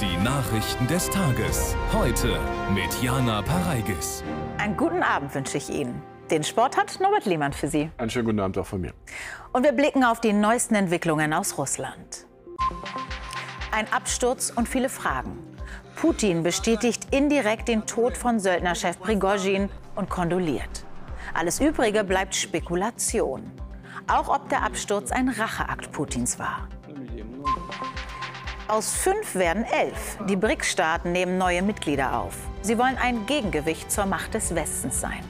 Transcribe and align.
Die 0.00 0.16
Nachrichten 0.24 0.86
des 0.86 1.10
Tages. 1.10 1.76
Heute 1.92 2.38
mit 2.72 3.02
Jana 3.02 3.42
Pareigis. 3.42 4.24
Einen 4.56 4.74
guten 4.74 5.02
Abend 5.02 5.34
wünsche 5.34 5.58
ich 5.58 5.68
Ihnen. 5.68 6.02
Den 6.30 6.42
Sport 6.42 6.78
hat 6.78 6.98
Norbert 7.00 7.26
Lehmann 7.26 7.52
für 7.52 7.68
Sie. 7.68 7.90
Einen 7.98 8.08
schönen 8.08 8.24
guten 8.24 8.40
Abend 8.40 8.56
auch 8.56 8.64
von 8.64 8.80
mir. 8.80 8.94
Und 9.52 9.62
wir 9.62 9.72
blicken 9.72 10.02
auf 10.02 10.18
die 10.18 10.32
neuesten 10.32 10.74
Entwicklungen 10.74 11.34
aus 11.34 11.58
Russland. 11.58 12.26
Ein 13.72 13.92
Absturz 13.92 14.50
und 14.56 14.70
viele 14.70 14.88
Fragen. 14.88 15.36
Putin 15.96 16.42
bestätigt 16.42 17.08
indirekt 17.10 17.68
den 17.68 17.84
Tod 17.84 18.16
von 18.16 18.40
Söldnerchef 18.40 18.98
Prigozhin 19.00 19.68
und 19.96 20.08
kondoliert. 20.08 20.86
Alles 21.34 21.60
Übrige 21.60 22.04
bleibt 22.04 22.34
Spekulation. 22.34 23.52
Auch 24.06 24.34
ob 24.34 24.48
der 24.48 24.62
Absturz 24.62 25.12
ein 25.12 25.28
Racheakt 25.28 25.92
Putins 25.92 26.38
war. 26.38 26.70
Aus 28.70 28.94
fünf 28.94 29.34
werden 29.34 29.64
elf. 29.64 30.16
Die 30.28 30.36
BRICS-Staaten 30.36 31.10
nehmen 31.10 31.38
neue 31.38 31.60
Mitglieder 31.60 32.16
auf. 32.16 32.36
Sie 32.62 32.78
wollen 32.78 32.96
ein 32.98 33.26
Gegengewicht 33.26 33.90
zur 33.90 34.06
Macht 34.06 34.34
des 34.34 34.54
Westens 34.54 35.00
sein. 35.00 35.24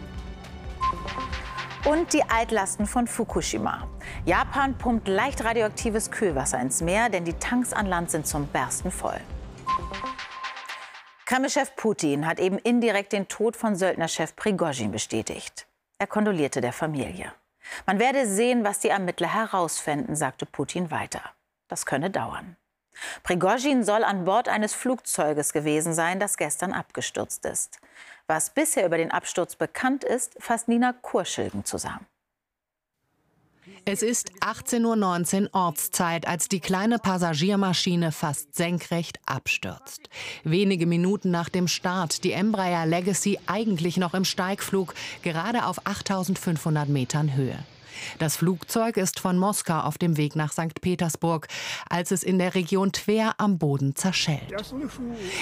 Und 1.86 2.12
die 2.12 2.22
Altlasten 2.22 2.84
von 2.84 3.06
Fukushima. 3.06 3.88
Japan 4.26 4.76
pumpt 4.76 5.08
leicht 5.08 5.42
radioaktives 5.42 6.10
Kühlwasser 6.10 6.60
ins 6.60 6.82
Meer, 6.82 7.08
denn 7.08 7.24
die 7.24 7.32
Tanks 7.32 7.72
an 7.72 7.86
Land 7.86 8.10
sind 8.10 8.26
zum 8.26 8.46
Bersten 8.46 8.90
voll. 8.90 9.18
Kremlchef 11.24 11.74
Putin 11.76 12.26
hat 12.26 12.40
eben 12.40 12.58
indirekt 12.58 13.14
den 13.14 13.26
Tod 13.26 13.56
von 13.56 13.74
Söldnerchef 13.74 14.36
Prigozhin 14.36 14.92
bestätigt. 14.92 15.66
Er 15.98 16.06
kondolierte 16.06 16.60
der 16.60 16.74
Familie. 16.74 17.32
Man 17.86 17.98
werde 17.98 18.26
sehen, 18.26 18.64
was 18.64 18.80
die 18.80 18.90
Ermittler 18.90 19.32
herausfänden, 19.32 20.14
sagte 20.14 20.44
Putin 20.44 20.90
weiter. 20.90 21.22
Das 21.68 21.86
könne 21.86 22.10
dauern. 22.10 22.58
Prigozhin 23.22 23.84
soll 23.84 24.04
an 24.04 24.24
Bord 24.24 24.48
eines 24.48 24.74
Flugzeuges 24.74 25.52
gewesen 25.52 25.94
sein, 25.94 26.20
das 26.20 26.36
gestern 26.36 26.72
abgestürzt 26.72 27.44
ist. 27.46 27.78
Was 28.26 28.50
bisher 28.50 28.86
über 28.86 28.96
den 28.96 29.10
Absturz 29.10 29.56
bekannt 29.56 30.04
ist, 30.04 30.34
fasst 30.38 30.68
Nina 30.68 30.92
Kurschilgen 30.92 31.64
zusammen. 31.64 32.06
Es 33.84 34.02
ist 34.02 34.30
18.19 34.40 35.42
Uhr 35.42 35.48
Ortszeit, 35.52 36.26
als 36.26 36.48
die 36.48 36.60
kleine 36.60 36.98
Passagiermaschine 36.98 38.12
fast 38.12 38.54
senkrecht 38.54 39.18
abstürzt. 39.26 40.08
Wenige 40.44 40.86
Minuten 40.86 41.30
nach 41.30 41.48
dem 41.48 41.66
Start, 41.66 42.24
die 42.24 42.32
Embraer 42.32 42.86
Legacy 42.86 43.38
eigentlich 43.46 43.96
noch 43.96 44.14
im 44.14 44.24
Steigflug, 44.24 44.94
gerade 45.22 45.64
auf 45.64 45.86
8500 45.86 46.88
Metern 46.88 47.34
Höhe. 47.34 47.58
Das 48.18 48.36
Flugzeug 48.36 48.96
ist 48.96 49.20
von 49.20 49.38
Moskau 49.38 49.80
auf 49.80 49.98
dem 49.98 50.16
Weg 50.16 50.36
nach 50.36 50.52
St. 50.52 50.80
Petersburg, 50.80 51.48
als 51.88 52.10
es 52.10 52.22
in 52.22 52.38
der 52.38 52.54
Region 52.54 52.92
Twer 52.92 53.34
am 53.38 53.58
Boden 53.58 53.94
zerschellt. 53.96 54.52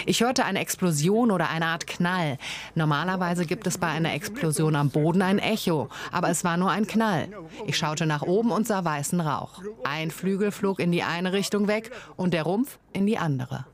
Ich 0.07 0.21
hörte 0.21 0.45
eine 0.45 0.61
Explosion 0.61 1.31
oder 1.31 1.51
eine 1.51 1.67
Art 1.67 1.87
Knall. 1.87 2.39
Normalerweise 2.75 3.47
gibt 3.47 3.67
es 3.67 3.79
bei 3.79 3.89
einer 3.89 4.15
Explosion 4.15 4.77
am 4.77 4.91
Boden 4.91 5.23
ein 5.23 5.39
Echo, 5.39 5.89
aber 6.13 6.31
es 6.31 6.45
war 6.45 6.57
nur 6.57 6.71
ein 6.71 6.87
Knall. 6.87 7.29
Ich 7.67 7.77
schaute 7.77 8.07
nach 8.07 8.23
oben 8.23 8.51
und 8.51 8.67
sah 8.67 8.85
weißen 8.85 9.21
Rauch. 9.21 9.63
Ein 9.85 10.11
Flügel 10.11 10.51
flog 10.51 10.81
in 10.81 10.93
die 10.93 11.03
eine 11.03 11.33
Richtung 11.33 11.69
weg 11.69 11.91
und 12.17 12.35
der 12.35 12.43
Rumpf 12.43 12.79
in 12.93 13.07
die 13.07 13.19
andere. 13.19 13.67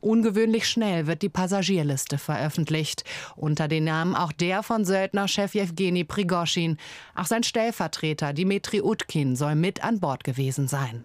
Ungewöhnlich 0.00 0.68
schnell 0.68 1.06
wird 1.06 1.22
die 1.22 1.28
Passagierliste 1.28 2.18
veröffentlicht. 2.18 3.04
Unter 3.36 3.68
den 3.68 3.84
Namen 3.84 4.14
auch 4.14 4.32
der 4.32 4.62
von 4.62 4.84
Söldnerchef 4.84 5.54
Jewgeni 5.54 6.04
Prigoschin. 6.04 6.78
Auch 7.14 7.26
sein 7.26 7.42
Stellvertreter 7.42 8.32
Dimitri 8.32 8.80
Utkin 8.80 9.36
soll 9.36 9.54
mit 9.54 9.84
an 9.84 10.00
Bord 10.00 10.24
gewesen 10.24 10.68
sein. 10.68 11.04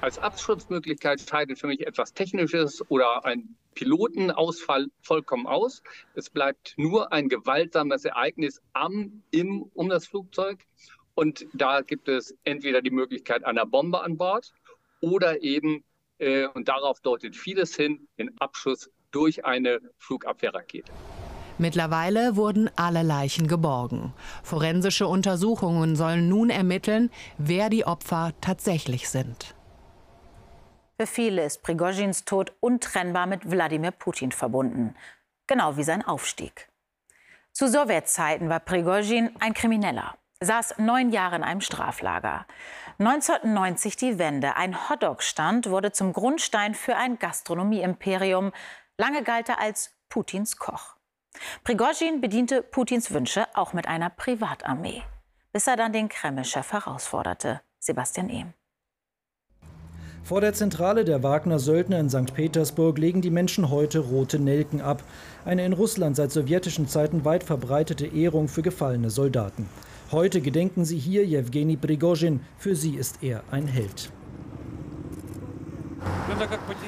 Als 0.00 0.18
Abschutzmöglichkeit 0.18 1.20
scheidet 1.20 1.58
für 1.58 1.66
mich 1.66 1.86
etwas 1.86 2.12
Technisches 2.12 2.84
oder 2.90 3.24
ein 3.24 3.56
Pilotenausfall 3.74 4.88
vollkommen 5.00 5.46
aus. 5.46 5.82
Es 6.14 6.30
bleibt 6.30 6.74
nur 6.76 7.12
ein 7.12 7.28
gewaltsames 7.28 8.04
Ereignis 8.04 8.60
am, 8.72 9.22
im, 9.30 9.62
um 9.74 9.88
das 9.88 10.06
Flugzeug. 10.06 10.58
Und 11.14 11.46
da 11.54 11.80
gibt 11.80 12.08
es 12.08 12.36
entweder 12.44 12.82
die 12.82 12.90
Möglichkeit 12.90 13.44
einer 13.44 13.66
Bombe 13.66 14.02
an 14.02 14.16
Bord 14.16 14.52
oder 15.00 15.42
eben 15.42 15.84
äh, 16.18 16.46
und 16.46 16.68
darauf 16.68 17.00
deutet 17.00 17.36
vieles 17.36 17.74
hin, 17.74 18.08
den 18.18 18.30
Abschuss 18.40 18.90
durch 19.10 19.44
eine 19.44 19.80
Flugabwehrrakete. 19.98 20.92
Mittlerweile 21.58 22.34
wurden 22.34 22.68
alle 22.74 23.02
Leichen 23.02 23.46
geborgen. 23.46 24.12
Forensische 24.42 25.06
Untersuchungen 25.06 25.94
sollen 25.94 26.28
nun 26.28 26.50
ermitteln, 26.50 27.10
wer 27.38 27.70
die 27.70 27.86
Opfer 27.86 28.32
tatsächlich 28.40 29.08
sind. 29.08 29.54
Für 30.98 31.06
viele 31.06 31.44
ist 31.44 31.62
Prigozhins 31.62 32.24
Tod 32.24 32.52
untrennbar 32.60 33.26
mit 33.26 33.50
Wladimir 33.50 33.92
Putin 33.92 34.32
verbunden. 34.32 34.94
Genau 35.46 35.76
wie 35.76 35.84
sein 35.84 36.02
Aufstieg. 36.02 36.68
Zu 37.52 37.68
Sowjetzeiten 37.68 38.48
war 38.48 38.60
Prigozhin 38.60 39.30
ein 39.38 39.54
Krimineller, 39.54 40.16
saß 40.44 40.78
neun 40.78 41.10
Jahre 41.10 41.36
in 41.36 41.42
einem 41.42 41.60
Straflager. 41.60 42.46
1990 42.98 43.96
die 43.96 44.18
Wende. 44.18 44.56
Ein 44.56 44.88
Hotdog-Stand 44.88 45.68
wurde 45.68 45.92
zum 45.92 46.12
Grundstein 46.12 46.74
für 46.74 46.96
ein 46.96 47.18
Gastronomie-Imperium. 47.18 48.52
Lange 48.98 49.22
galt 49.22 49.48
er 49.48 49.60
als 49.60 49.92
Putins 50.08 50.56
Koch. 50.56 50.94
Prigozhin 51.64 52.20
bediente 52.20 52.62
Putins 52.62 53.10
Wünsche 53.10 53.46
auch 53.54 53.72
mit 53.72 53.88
einer 53.88 54.10
Privatarmee, 54.10 55.02
bis 55.52 55.66
er 55.66 55.76
dann 55.76 55.92
den 55.92 56.08
Kreml-Chef 56.08 56.72
herausforderte, 56.72 57.60
Sebastian 57.80 58.28
Ehm. 58.28 58.54
Vor 60.24 60.40
der 60.40 60.54
Zentrale 60.54 61.04
der 61.04 61.22
Wagner-Söldner 61.22 61.98
in 61.98 62.08
St. 62.08 62.32
Petersburg 62.32 62.96
legen 62.96 63.20
die 63.20 63.30
Menschen 63.30 63.68
heute 63.68 63.98
rote 63.98 64.38
Nelken 64.38 64.80
ab. 64.80 65.02
Eine 65.44 65.66
in 65.66 65.74
Russland 65.74 66.16
seit 66.16 66.32
sowjetischen 66.32 66.88
Zeiten 66.88 67.26
weit 67.26 67.44
verbreitete 67.44 68.06
Ehrung 68.06 68.48
für 68.48 68.62
gefallene 68.62 69.10
Soldaten. 69.10 69.68
Heute 70.14 70.40
gedenken 70.40 70.84
sie 70.84 70.96
hier 70.96 71.26
Jewgeni 71.26 71.76
Prigozhin. 71.76 72.38
Für 72.56 72.76
sie 72.76 72.94
ist 72.94 73.24
er 73.24 73.42
ein 73.50 73.66
Held. 73.66 74.12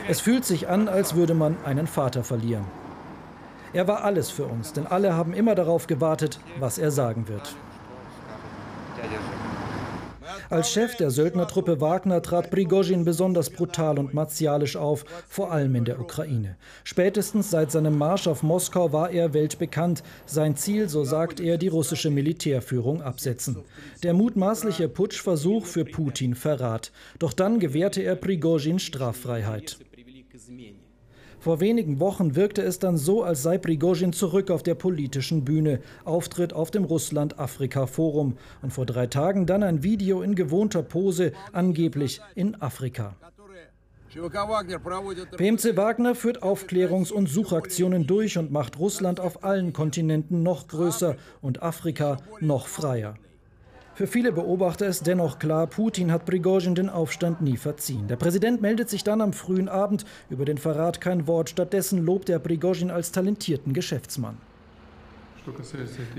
Es 0.08 0.20
fühlt 0.20 0.44
sich 0.44 0.68
an, 0.68 0.86
als 0.86 1.16
würde 1.16 1.34
man 1.34 1.56
einen 1.64 1.88
Vater 1.88 2.22
verlieren. 2.22 2.64
Er 3.72 3.88
war 3.88 4.04
alles 4.04 4.30
für 4.30 4.44
uns, 4.44 4.74
denn 4.74 4.86
alle 4.86 5.14
haben 5.14 5.32
immer 5.32 5.56
darauf 5.56 5.88
gewartet, 5.88 6.38
was 6.60 6.78
er 6.78 6.92
sagen 6.92 7.26
wird. 7.26 7.56
Als 10.48 10.70
Chef 10.70 10.96
der 10.96 11.10
Söldnertruppe 11.10 11.80
Wagner 11.80 12.22
trat 12.22 12.50
Prigozhin 12.50 13.04
besonders 13.04 13.50
brutal 13.50 13.98
und 13.98 14.14
martialisch 14.14 14.76
auf, 14.76 15.04
vor 15.28 15.50
allem 15.52 15.74
in 15.74 15.84
der 15.84 15.98
Ukraine. 15.98 16.56
Spätestens 16.84 17.50
seit 17.50 17.72
seinem 17.72 17.98
Marsch 17.98 18.28
auf 18.28 18.42
Moskau 18.42 18.92
war 18.92 19.10
er 19.10 19.34
weltbekannt. 19.34 20.02
Sein 20.24 20.56
Ziel, 20.56 20.88
so 20.88 21.04
sagt 21.04 21.40
er, 21.40 21.58
die 21.58 21.68
russische 21.68 22.10
Militärführung 22.10 23.02
absetzen. 23.02 23.58
Der 24.02 24.14
mutmaßliche 24.14 24.88
Putschversuch 24.88 25.66
für 25.66 25.84
Putin 25.84 26.34
Verrat. 26.34 26.92
Doch 27.18 27.32
dann 27.32 27.58
gewährte 27.58 28.02
er 28.02 28.14
Prigozhin 28.14 28.78
Straffreiheit. 28.78 29.78
Vor 31.46 31.60
wenigen 31.60 32.00
Wochen 32.00 32.34
wirkte 32.34 32.62
es 32.62 32.80
dann 32.80 32.96
so, 32.96 33.22
als 33.22 33.44
sei 33.44 33.56
Prigozhin 33.56 34.12
zurück 34.12 34.50
auf 34.50 34.64
der 34.64 34.74
politischen 34.74 35.44
Bühne. 35.44 35.78
Auftritt 36.04 36.52
auf 36.52 36.72
dem 36.72 36.82
Russland-Afrika-Forum. 36.82 38.36
Und 38.62 38.72
vor 38.72 38.84
drei 38.84 39.06
Tagen 39.06 39.46
dann 39.46 39.62
ein 39.62 39.84
Video 39.84 40.22
in 40.22 40.34
gewohnter 40.34 40.82
Pose, 40.82 41.30
angeblich 41.52 42.20
in 42.34 42.60
Afrika. 42.60 43.14
PMC 45.36 45.76
Wagner 45.76 46.16
führt 46.16 46.42
Aufklärungs- 46.42 47.12
und 47.12 47.28
Suchaktionen 47.28 48.08
durch 48.08 48.38
und 48.38 48.50
macht 48.50 48.80
Russland 48.80 49.20
auf 49.20 49.44
allen 49.44 49.72
Kontinenten 49.72 50.42
noch 50.42 50.66
größer 50.66 51.14
und 51.42 51.62
Afrika 51.62 52.16
noch 52.40 52.66
freier. 52.66 53.14
Für 53.96 54.06
viele 54.06 54.30
Beobachter 54.30 54.86
ist 54.86 55.06
dennoch 55.06 55.38
klar, 55.38 55.66
Putin 55.66 56.12
hat 56.12 56.26
Prigozhin 56.26 56.74
den 56.74 56.90
Aufstand 56.90 57.40
nie 57.40 57.56
verziehen. 57.56 58.08
Der 58.08 58.16
Präsident 58.16 58.60
meldet 58.60 58.90
sich 58.90 59.04
dann 59.04 59.22
am 59.22 59.32
frühen 59.32 59.70
Abend 59.70 60.04
über 60.28 60.44
den 60.44 60.58
Verrat 60.58 61.00
kein 61.00 61.26
Wort. 61.26 61.48
Stattdessen 61.48 62.04
lobt 62.04 62.28
er 62.28 62.38
Prigozhin 62.38 62.90
als 62.90 63.10
talentierten 63.10 63.72
Geschäftsmann. 63.72 64.36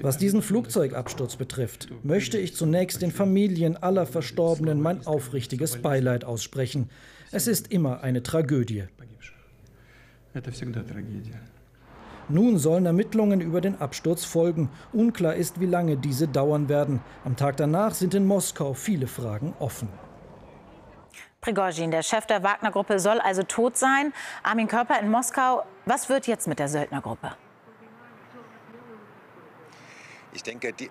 Was 0.02 0.18
diesen 0.18 0.42
Flugzeugabsturz 0.42 1.36
betrifft, 1.36 1.90
möchte 2.02 2.40
ich 2.40 2.56
zunächst 2.56 3.04
den 3.04 3.12
Familien 3.12 3.78
aller 3.78 4.08
Verstorbenen 4.08 4.82
mein 4.82 5.06
aufrichtiges 5.06 5.78
Beileid 5.78 6.26
aussprechen. 6.26 6.90
Es 7.32 7.46
ist 7.46 7.72
immer 7.72 8.02
eine 8.02 8.24
Tragödie. 8.24 8.86
Nun 12.30 12.58
sollen 12.58 12.86
Ermittlungen 12.86 13.42
über 13.42 13.62
den 13.62 13.80
Absturz 13.80 14.26
folgen. 14.26 14.70
Unklar 14.92 15.36
ist, 15.36 15.60
wie 15.60 15.66
lange 15.66 15.98
diese 15.98 16.28
dauern 16.28 16.68
werden. 16.68 17.02
Am 17.24 17.36
Tag 17.36 17.58
danach 17.58 17.94
sind 17.94 18.14
in 18.14 18.26
Moskau 18.26 18.74
viele 18.74 19.08
Fragen 19.08 19.54
offen. 19.60 19.88
Prigozhin, 21.40 21.92
der 21.92 22.04
Chef 22.04 22.26
der 22.26 22.44
Wagner-Gruppe, 22.44 23.00
soll 23.00 23.20
also 23.20 23.44
tot 23.44 23.78
sein. 23.78 24.12
Armin 24.44 24.68
Körper 24.68 25.00
in 25.00 25.10
Moskau. 25.10 25.64
Was 25.86 26.10
wird 26.10 26.28
jetzt 26.28 26.48
mit 26.48 26.60
der 26.60 26.68
Söldnergruppe? 26.68 27.32
Ich 30.34 30.44
denke, 30.44 30.74
die, 30.74 30.90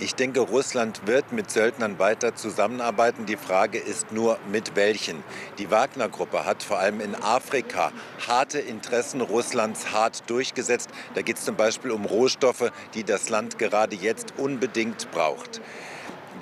ich 0.00 0.14
denke, 0.14 0.40
Russland 0.40 1.06
wird 1.06 1.32
mit 1.32 1.50
Söldnern 1.50 1.98
weiter 1.98 2.34
zusammenarbeiten. 2.34 3.26
Die 3.26 3.36
Frage 3.36 3.78
ist 3.78 4.12
nur, 4.12 4.38
mit 4.50 4.76
welchen. 4.76 5.22
Die 5.58 5.70
Wagner-Gruppe 5.70 6.44
hat 6.44 6.62
vor 6.62 6.78
allem 6.78 7.00
in 7.00 7.14
Afrika 7.14 7.92
harte 8.26 8.58
Interessen 8.58 9.20
Russlands 9.20 9.92
hart 9.92 10.28
durchgesetzt. 10.28 10.90
Da 11.14 11.22
geht 11.22 11.36
es 11.36 11.44
zum 11.44 11.56
Beispiel 11.56 11.90
um 11.90 12.06
Rohstoffe, 12.06 12.72
die 12.94 13.04
das 13.04 13.28
Land 13.28 13.58
gerade 13.58 13.94
jetzt 13.94 14.34
unbedingt 14.38 15.10
braucht. 15.10 15.60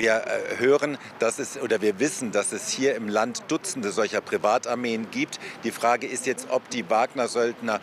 Wir 0.00 0.14
äh, 0.14 0.56
hören, 0.56 0.96
dass 1.18 1.38
es 1.38 1.60
oder 1.60 1.82
wir 1.82 2.00
wissen, 2.00 2.32
dass 2.32 2.52
es 2.52 2.70
hier 2.70 2.94
im 2.94 3.06
Land 3.06 3.42
Dutzende 3.48 3.90
solcher 3.90 4.22
Privatarmeen 4.22 5.10
gibt. 5.10 5.38
Die 5.62 5.70
Frage 5.70 6.06
ist 6.06 6.24
jetzt, 6.24 6.48
ob 6.48 6.70
die 6.70 6.88
Wagner-Söldner 6.88 7.80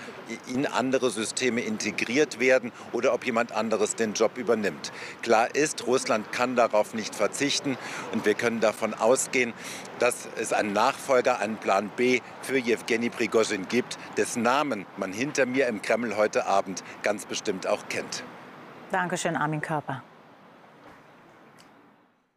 in 0.47 0.65
andere 0.65 1.11
Systeme 1.11 1.61
integriert 1.61 2.39
werden 2.39 2.71
oder 2.91 3.13
ob 3.13 3.23
jemand 3.23 3.51
anderes 3.51 3.93
den 3.93 4.13
Job 4.13 4.35
übernimmt. 4.39 4.91
Klar 5.21 5.53
ist, 5.53 5.85
Russland 5.85 6.31
kann 6.31 6.55
darauf 6.55 6.95
nicht 6.95 7.13
verzichten 7.13 7.77
und 8.11 8.25
wir 8.25 8.33
können 8.33 8.61
davon 8.61 8.95
ausgehen, 8.95 9.53
dass 9.99 10.27
es 10.37 10.53
einen 10.53 10.73
Nachfolger, 10.73 11.37
einen 11.37 11.57
Plan 11.57 11.91
B 11.95 12.21
für 12.41 12.57
Jewgeni 12.57 13.11
Prigozhin 13.11 13.67
gibt, 13.67 13.99
dessen 14.17 14.41
Namen 14.41 14.87
man 14.97 15.13
hinter 15.13 15.45
mir 15.45 15.67
im 15.67 15.83
Kreml 15.83 16.17
heute 16.17 16.47
Abend 16.47 16.83
ganz 17.03 17.27
bestimmt 17.27 17.67
auch 17.67 17.87
kennt. 17.89 18.23
Dankeschön, 18.89 19.35
Armin 19.35 19.61
Körper. 19.61 20.01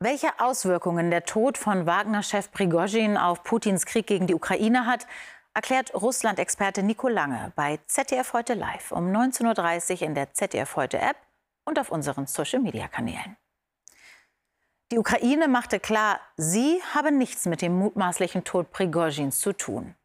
Welche 0.02 0.40
Auswirkungen 0.40 1.10
der 1.10 1.24
Tod 1.24 1.58
von 1.58 1.84
Wagner-Chef 1.84 2.50
Prigozhin 2.52 3.18
auf 3.18 3.42
Putins 3.44 3.84
Krieg 3.84 4.06
gegen 4.06 4.26
die 4.26 4.34
Ukraine 4.34 4.86
hat, 4.86 5.06
erklärt 5.52 5.92
Russland-Experte 5.92 6.82
Nico 6.82 7.06
Lange 7.08 7.52
bei 7.54 7.78
ZDF 7.86 8.32
heute 8.32 8.54
live 8.54 8.92
um 8.92 9.12
19.30 9.12 9.96
Uhr 9.96 10.02
in 10.06 10.14
der 10.14 10.32
ZDF 10.32 10.74
heute 10.76 10.98
App 10.98 11.18
und 11.66 11.78
auf 11.78 11.92
unseren 11.92 12.26
Social-Media-Kanälen. 12.26 13.36
Die 14.90 14.96
Ukraine 14.96 15.48
machte 15.48 15.78
klar, 15.78 16.18
sie 16.38 16.80
habe 16.94 17.12
nichts 17.12 17.44
mit 17.44 17.60
dem 17.60 17.78
mutmaßlichen 17.78 18.44
Tod 18.44 18.72
Prigozhins 18.72 19.38
zu 19.38 19.52
tun. 19.52 19.96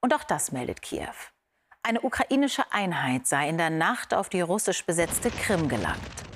Und 0.00 0.14
auch 0.14 0.24
das 0.24 0.52
meldet 0.52 0.80
Kiew. 0.80 1.12
Eine 1.82 2.00
ukrainische 2.00 2.64
Einheit 2.72 3.26
sei 3.26 3.50
in 3.50 3.58
der 3.58 3.68
Nacht 3.68 4.14
auf 4.14 4.30
die 4.30 4.40
russisch 4.40 4.86
besetzte 4.86 5.30
Krim 5.30 5.68
gelangt. 5.68 6.31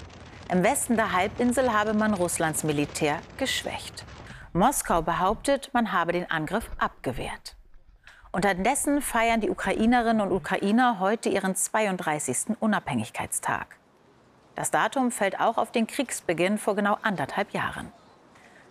Im 0.49 0.63
Westen 0.63 0.95
der 0.95 1.13
Halbinsel 1.13 1.73
habe 1.73 1.93
man 1.93 2.15
Russlands 2.15 2.63
Militär 2.63 3.19
geschwächt. 3.37 4.05
Moskau 4.53 5.03
behauptet, 5.03 5.71
man 5.73 5.91
habe 5.93 6.13
den 6.13 6.31
Angriff 6.31 6.71
abgewehrt. 6.79 7.57
Unterdessen 8.31 9.03
feiern 9.03 9.41
die 9.41 9.51
Ukrainerinnen 9.51 10.21
und 10.21 10.31
Ukrainer 10.31 11.01
heute 11.01 11.31
ihren 11.31 11.57
32. 11.57 12.57
Unabhängigkeitstag. 12.61 13.77
Das 14.55 14.71
Datum 14.71 15.11
fällt 15.11 15.41
auch 15.41 15.59
auf 15.59 15.73
den 15.73 15.89
Kriegsbeginn 15.89 16.59
vor 16.59 16.77
genau 16.77 16.97
anderthalb 17.03 17.53
Jahren. 17.53 17.93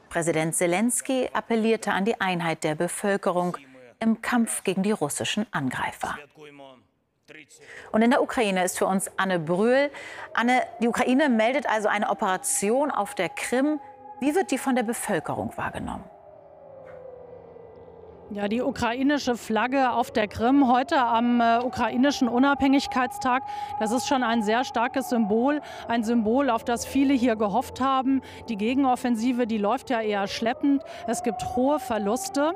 Präsident 0.07 0.55
Zelensky 0.55 1.29
appellierte 1.33 1.91
an 1.91 2.05
die 2.05 2.21
Einheit 2.21 2.63
der 2.63 2.75
Bevölkerung 2.75 3.57
im 3.99 4.21
Kampf 4.21 4.63
gegen 4.63 4.83
die 4.83 4.91
russischen 4.91 5.45
Angreifer. 5.51 6.17
Und 7.91 8.01
in 8.01 8.11
der 8.11 8.21
Ukraine 8.21 8.63
ist 8.63 8.77
für 8.77 8.85
uns 8.85 9.09
Anne 9.17 9.39
Brühl. 9.39 9.89
Anne, 10.33 10.61
die 10.79 10.87
Ukraine 10.87 11.29
meldet 11.29 11.65
also 11.65 11.87
eine 11.87 12.09
Operation 12.09 12.91
auf 12.91 13.15
der 13.15 13.29
Krim. 13.29 13.79
Wie 14.19 14.35
wird 14.35 14.51
die 14.51 14.57
von 14.57 14.75
der 14.75 14.83
Bevölkerung 14.83 15.55
wahrgenommen? 15.57 16.03
Ja, 18.31 18.47
die 18.47 18.63
ukrainische 18.63 19.37
Flagge 19.37 19.91
auf 19.91 20.09
der 20.09 20.27
Krim 20.27 20.67
heute 20.67 20.97
am 20.97 21.39
äh, 21.39 21.59
ukrainischen 21.59 22.27
Unabhängigkeitstag, 22.27 23.43
das 23.79 23.91
ist 23.91 24.07
schon 24.07 24.23
ein 24.23 24.41
sehr 24.41 24.63
starkes 24.63 25.09
Symbol, 25.09 25.61
ein 25.87 26.03
Symbol, 26.03 26.49
auf 26.49 26.63
das 26.63 26.87
viele 26.87 27.13
hier 27.13 27.35
gehofft 27.35 27.81
haben. 27.81 28.23
Die 28.49 28.57
Gegenoffensive, 28.57 29.45
die 29.45 29.59
läuft 29.59 29.91
ja 29.91 30.01
eher 30.01 30.25
schleppend. 30.27 30.81
Es 31.05 31.21
gibt 31.21 31.55
hohe 31.55 31.77
Verluste 31.77 32.53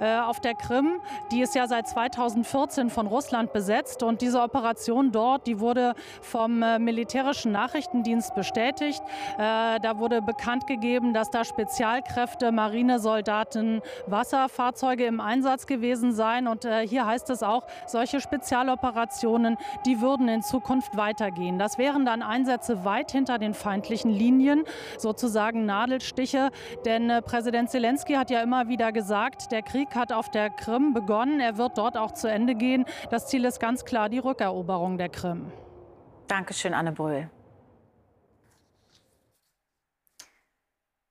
äh, 0.00 0.18
auf 0.18 0.40
der 0.40 0.54
Krim. 0.54 1.02
Die 1.30 1.42
ist 1.42 1.54
ja 1.54 1.66
seit 1.68 1.88
2014 1.88 2.88
von 2.88 3.06
Russland 3.06 3.52
besetzt 3.52 4.02
und 4.02 4.22
diese 4.22 4.40
Operation 4.40 5.12
dort, 5.12 5.46
die 5.46 5.60
wurde 5.60 5.92
vom 6.22 6.62
äh, 6.62 6.78
militärischen 6.78 7.52
Nachrichtendienst 7.52 8.34
bestätigt. 8.34 9.02
Äh, 9.36 9.78
da 9.78 9.98
wurde 9.98 10.22
bekannt 10.22 10.66
gegeben, 10.66 11.12
dass 11.12 11.28
da 11.30 11.44
Spezialkräfte, 11.44 12.50
Marinesoldaten, 12.50 13.82
Wasserfahrzeuge 14.06 15.01
Flugzeuge 15.02 15.06
im 15.06 15.20
Einsatz 15.20 15.66
gewesen 15.66 16.12
sein. 16.12 16.46
Und 16.46 16.64
äh, 16.64 16.86
hier 16.86 17.06
heißt 17.06 17.30
es 17.30 17.42
auch, 17.42 17.66
solche 17.86 18.20
Spezialoperationen, 18.20 19.56
die 19.86 20.00
würden 20.00 20.28
in 20.28 20.42
Zukunft 20.42 20.96
weitergehen. 20.96 21.58
Das 21.58 21.78
wären 21.78 22.04
dann 22.04 22.22
Einsätze 22.22 22.84
weit 22.84 23.12
hinter 23.12 23.38
den 23.38 23.54
feindlichen 23.54 24.10
Linien, 24.10 24.64
sozusagen 24.98 25.66
Nadelstiche. 25.66 26.50
Denn 26.84 27.10
äh, 27.10 27.22
Präsident 27.22 27.70
Zelensky 27.70 28.14
hat 28.14 28.30
ja 28.30 28.42
immer 28.42 28.68
wieder 28.68 28.92
gesagt, 28.92 29.52
der 29.52 29.62
Krieg 29.62 29.94
hat 29.94 30.12
auf 30.12 30.30
der 30.30 30.50
Krim 30.50 30.92
begonnen. 30.94 31.40
Er 31.40 31.58
wird 31.58 31.78
dort 31.78 31.96
auch 31.96 32.12
zu 32.12 32.28
Ende 32.28 32.54
gehen. 32.54 32.84
Das 33.10 33.26
Ziel 33.26 33.44
ist 33.44 33.60
ganz 33.60 33.84
klar 33.84 34.08
die 34.08 34.18
Rückeroberung 34.18 34.98
der 34.98 35.08
Krim. 35.08 35.52
Dankeschön, 36.28 36.74
Anne 36.74 36.92
Brühl. 36.92 37.28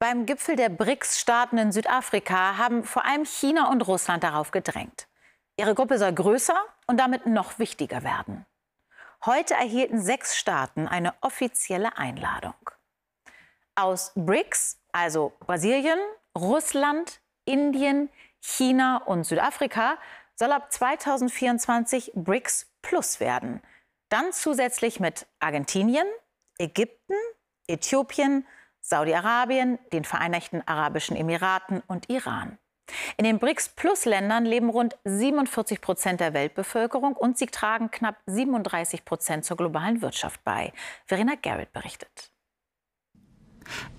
Beim 0.01 0.25
Gipfel 0.25 0.55
der 0.55 0.69
BRICS-Staaten 0.69 1.59
in 1.59 1.71
Südafrika 1.71 2.57
haben 2.57 2.83
vor 2.83 3.05
allem 3.05 3.23
China 3.23 3.69
und 3.69 3.87
Russland 3.87 4.23
darauf 4.23 4.49
gedrängt. 4.49 5.07
Ihre 5.57 5.75
Gruppe 5.75 5.99
soll 5.99 6.11
größer 6.11 6.59
und 6.87 6.97
damit 6.97 7.27
noch 7.27 7.59
wichtiger 7.59 8.01
werden. 8.01 8.47
Heute 9.27 9.53
erhielten 9.53 10.01
sechs 10.01 10.35
Staaten 10.35 10.87
eine 10.87 11.13
offizielle 11.21 11.99
Einladung. 11.99 12.55
Aus 13.75 14.11
BRICS, 14.15 14.79
also 14.91 15.33
Brasilien, 15.39 15.99
Russland, 16.35 17.21
Indien, 17.45 18.09
China 18.39 19.03
und 19.05 19.23
Südafrika, 19.23 19.99
soll 20.33 20.51
ab 20.51 20.71
2024 20.71 22.13
BRICS 22.15 22.73
Plus 22.81 23.19
werden. 23.19 23.61
Dann 24.09 24.33
zusätzlich 24.33 24.99
mit 24.99 25.27
Argentinien, 25.39 26.07
Ägypten, 26.57 27.13
Äthiopien, 27.67 28.47
Saudi-Arabien, 28.81 29.79
den 29.93 30.03
Vereinigten 30.03 30.61
Arabischen 30.65 31.15
Emiraten 31.15 31.81
und 31.87 32.09
Iran. 32.09 32.57
In 33.17 33.23
den 33.23 33.39
BRICS-Plus-Ländern 33.39 34.45
leben 34.45 34.69
rund 34.69 34.97
47 35.05 35.81
Prozent 35.81 36.19
der 36.19 36.33
Weltbevölkerung 36.33 37.13
und 37.13 37.37
sie 37.37 37.45
tragen 37.45 37.91
knapp 37.91 38.17
37 38.25 39.05
Prozent 39.05 39.45
zur 39.45 39.57
globalen 39.57 40.01
Wirtschaft 40.01 40.43
bei. 40.43 40.73
Verena 41.05 41.35
Garrett 41.41 41.71
berichtet. 41.71 42.31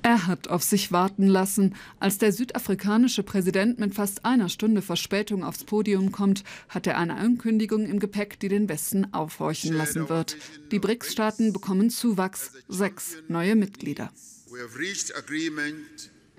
Er 0.03 0.27
hat 0.27 0.49
auf 0.49 0.63
sich 0.63 0.93
warten 0.93 1.27
lassen. 1.29 1.77
Als 2.01 2.19
der 2.19 2.33
südafrikanische 2.33 3.23
Präsident 3.23 3.79
mit 3.79 3.95
fast 3.95 4.25
einer 4.25 4.49
Stunde 4.49 4.83
Verspätung 4.83 5.45
aufs 5.45 5.65
Podium 5.65 6.13
kommt, 6.13 6.43
hat 6.69 6.87
er 6.87 6.99
eine 6.99 7.15
Ankündigung 7.15 7.87
im 7.87 8.01
Gepäck, 8.01 8.41
die 8.41 8.49
den 8.49 8.69
Westen 8.69 9.15
aufhorchen 9.15 9.75
lassen 9.75 10.09
wird. 10.09 10.37
Die 10.73 10.81
BRICS-Staaten 10.81 11.53
bekommen 11.53 11.91
Zuwachs, 11.91 12.53
sechs 12.69 13.17
neue 13.29 13.55
Mitglieder. 13.55 14.11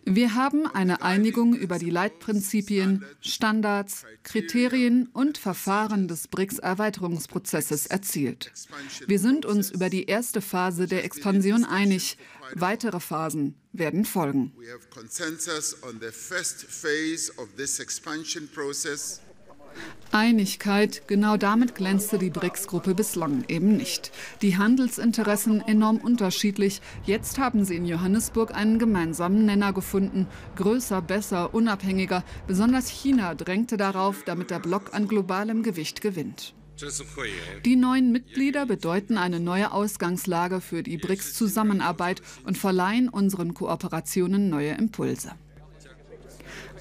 Wir 0.05 0.35
haben 0.35 0.67
eine 0.67 1.01
Einigung 1.01 1.55
über 1.55 1.79
die 1.79 1.89
Leitprinzipien, 1.89 3.05
Standards, 3.21 4.03
Kriterien 4.23 5.07
und 5.13 5.37
Verfahren 5.37 6.07
des 6.07 6.27
BRICS-Erweiterungsprozesses 6.27 7.87
erzielt. 7.87 8.51
Wir 9.07 9.19
sind 9.19 9.45
uns 9.45 9.71
über 9.71 9.89
die 9.89 10.05
erste 10.05 10.41
Phase 10.41 10.87
der 10.87 11.05
Expansion 11.05 11.63
einig. 11.63 12.17
Weitere 12.53 12.99
Phasen 12.99 13.55
werden 13.71 14.03
folgen. 14.03 14.51
Einigkeit, 20.11 21.07
genau 21.07 21.37
damit 21.37 21.73
glänzte 21.73 22.19
die 22.19 22.29
BRICS-Gruppe 22.29 22.93
bislang 22.93 23.45
eben 23.47 23.75
nicht. 23.77 24.11
Die 24.43 24.57
Handelsinteressen 24.57 25.61
enorm 25.61 25.97
unterschiedlich. 25.97 26.81
Jetzt 27.03 27.39
haben 27.39 27.65
sie 27.65 27.75
in 27.75 27.85
Johannesburg 27.85 28.53
einen 28.53 28.77
gemeinsamen 28.77 29.45
Nenner 29.45 29.73
gefunden. 29.73 30.27
Größer, 30.55 31.01
besser, 31.01 31.53
unabhängiger. 31.55 32.23
Besonders 32.45 32.89
China 32.89 33.33
drängte 33.33 33.75
darauf, 33.75 34.23
damit 34.23 34.51
der 34.51 34.59
Block 34.59 34.93
an 34.93 35.07
globalem 35.07 35.63
Gewicht 35.63 36.01
gewinnt. 36.01 36.53
Die 37.65 37.75
neuen 37.75 38.11
Mitglieder 38.11 38.65
bedeuten 38.65 39.17
eine 39.17 39.39
neue 39.39 39.71
Ausgangslage 39.71 40.59
für 40.59 40.83
die 40.83 40.97
BRICS-Zusammenarbeit 40.97 42.21
und 42.45 42.57
verleihen 42.57 43.09
unseren 43.09 43.53
Kooperationen 43.53 44.49
neue 44.49 44.73
Impulse. 44.73 45.31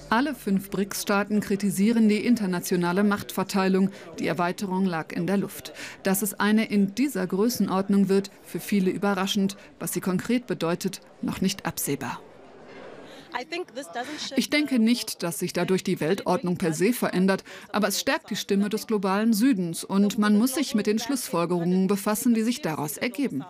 Alle 0.09 0.35
fünf 0.35 0.69
BRICS-Staaten 0.69 1.39
kritisieren 1.39 2.07
die 2.07 2.25
internationale 2.25 3.03
Machtverteilung. 3.03 3.89
Die 4.19 4.27
Erweiterung 4.27 4.85
lag 4.85 5.11
in 5.11 5.25
der 5.25 5.37
Luft. 5.37 5.73
Dass 6.03 6.21
es 6.21 6.33
eine 6.35 6.65
in 6.65 6.93
dieser 6.95 7.25
Größenordnung 7.25 8.09
wird, 8.09 8.29
für 8.43 8.59
viele 8.59 8.91
überraschend. 8.91 9.57
Was 9.79 9.93
sie 9.93 10.01
konkret 10.01 10.47
bedeutet, 10.47 11.01
noch 11.21 11.41
nicht 11.41 11.65
absehbar. 11.65 12.21
Ich 14.35 14.49
denke 14.49 14.77
nicht, 14.77 15.23
dass 15.23 15.39
sich 15.39 15.53
dadurch 15.53 15.83
die 15.83 15.99
Weltordnung 15.99 16.57
per 16.57 16.73
se 16.73 16.93
verändert, 16.93 17.43
aber 17.71 17.87
es 17.87 17.99
stärkt 17.99 18.29
die 18.29 18.35
Stimme 18.35 18.69
des 18.69 18.85
globalen 18.85 19.33
Südens 19.33 19.83
und 19.83 20.19
man 20.19 20.37
muss 20.37 20.53
sich 20.53 20.75
mit 20.75 20.85
den 20.85 20.99
Schlussfolgerungen 20.99 21.87
befassen, 21.87 22.35
die 22.35 22.43
sich 22.43 22.61
daraus 22.61 22.97
ergeben. 22.97 23.43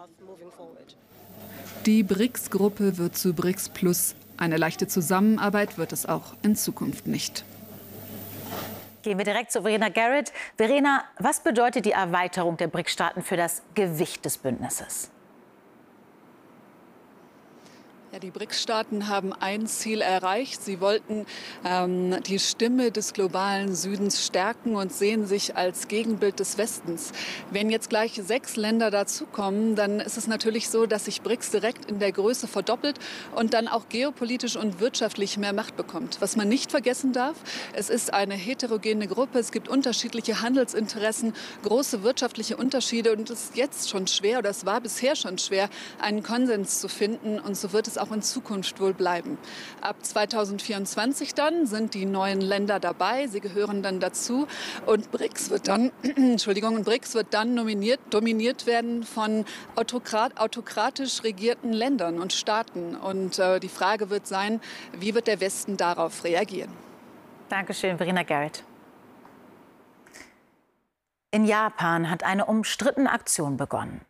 Die 1.86 2.04
BRICS-Gruppe 2.04 2.98
wird 2.98 3.18
zu 3.18 3.34
BRICS 3.34 3.70
Plus. 3.70 4.16
Eine 4.44 4.58
leichte 4.58 4.90
Zusammenarbeit 4.90 5.78
wird 5.78 5.94
es 5.94 6.06
auch 6.06 6.34
in 6.42 6.58
Zukunft 6.58 7.08
nicht. 7.08 7.46
Gehen 9.02 9.18
wir 9.18 9.24
direkt 9.24 9.54
zu 9.54 9.62
Verena 9.62 9.88
Garrett. 9.88 10.34
Verena, 10.58 11.06
was 11.18 11.40
bedeutet 11.40 11.86
die 11.86 11.94
Erweiterung 11.94 12.58
der 12.58 12.68
BRICS-Staaten 12.68 13.22
für 13.22 13.38
das 13.38 13.62
Gewicht 13.74 14.26
des 14.26 14.38
Bündnisses? 14.38 15.13
Ja, 18.14 18.20
die 18.20 18.30
BRICS-Staaten 18.30 19.08
haben 19.08 19.34
ein 19.34 19.66
Ziel 19.66 20.02
erreicht. 20.02 20.64
Sie 20.64 20.80
wollten 20.80 21.26
ähm, 21.66 22.22
die 22.28 22.38
Stimme 22.38 22.92
des 22.92 23.14
globalen 23.14 23.74
Südens 23.74 24.24
stärken 24.24 24.76
und 24.76 24.94
sehen 24.94 25.26
sich 25.26 25.58
als 25.58 25.88
Gegenbild 25.88 26.40
des 26.40 26.60
Westens. 26.60 27.12
Wenn 27.50 27.72
jetzt 27.72 27.90
gleich 27.90 28.22
sechs 28.24 28.56
Länder 28.56 28.92
dazukommen, 28.92 29.76
dann 29.76 30.00
ist 30.00 30.20
es 30.20 30.28
natürlich 30.28 30.70
so, 30.70 30.86
dass 30.86 31.06
sich 31.06 31.24
BRICS 31.24 31.50
direkt 31.50 31.90
in 31.90 31.98
der 31.98 32.12
Größe 32.12 32.48
verdoppelt 32.48 33.00
und 33.34 33.56
dann 33.56 33.68
auch 33.68 33.90
geopolitisch 33.90 34.58
und 34.58 34.80
wirtschaftlich 34.80 35.40
mehr 35.40 35.54
Macht 35.54 35.76
bekommt. 35.76 36.22
Was 36.22 36.36
man 36.36 36.48
nicht 36.48 36.70
vergessen 36.70 37.14
darf, 37.14 37.38
es 37.74 37.90
ist 37.90 38.14
eine 38.14 38.36
heterogene 38.36 39.08
Gruppe. 39.08 39.40
Es 39.40 39.52
gibt 39.52 39.70
unterschiedliche 39.70 40.40
Handelsinteressen, 40.40 41.34
große 41.64 42.04
wirtschaftliche 42.04 42.58
Unterschiede 42.58 43.12
und 43.12 43.32
es 43.32 43.46
ist 43.46 43.58
jetzt 43.58 43.90
schon 43.90 44.06
schwer 44.06 44.38
oder 44.38 44.52
es 44.52 44.68
war 44.68 44.82
bisher 44.82 45.16
schon 45.16 45.40
schwer, 45.40 45.68
einen 46.00 46.22
Konsens 46.22 46.80
zu 46.80 46.88
finden. 46.88 47.40
Und 47.40 47.58
so 47.58 47.74
wird 47.74 47.88
es 47.88 48.03
auch 48.04 48.12
in 48.12 48.22
Zukunft 48.22 48.80
wohl 48.80 48.94
bleiben. 48.94 49.38
Ab 49.82 49.96
2024 50.02 51.34
dann 51.34 51.66
sind 51.66 51.94
die 51.94 52.06
neuen 52.06 52.42
Länder 52.42 52.80
dabei. 52.80 53.28
Sie 53.28 53.40
gehören 53.40 53.82
dann 53.82 54.00
dazu. 54.00 54.48
Und 54.86 55.12
BRICS 55.12 55.50
wird 55.50 55.68
dann, 55.68 55.92
Entschuldigung, 56.04 56.84
BRICS 56.84 57.16
wird 57.16 57.34
dann 57.34 57.54
nominiert, 57.54 58.00
dominiert 58.10 58.66
werden 58.68 59.04
von 59.04 59.46
autokrat, 59.76 60.38
autokratisch 60.38 61.24
regierten 61.24 61.72
Ländern 61.72 62.20
und 62.20 62.34
Staaten. 62.34 62.96
Und 62.96 63.40
äh, 63.40 63.60
die 63.60 63.70
Frage 63.70 64.10
wird 64.10 64.28
sein, 64.28 64.60
wie 65.00 65.16
wird 65.16 65.28
der 65.28 65.40
Westen 65.40 65.78
darauf 65.78 66.24
reagieren? 66.24 66.72
Dankeschön, 67.50 67.98
Verena 67.98 68.24
Garrett. 68.24 68.64
In 71.32 71.46
Japan 71.46 72.12
hat 72.12 72.24
eine 72.24 72.46
umstrittene 72.46 73.12
Aktion 73.12 73.58
begonnen. 73.58 74.02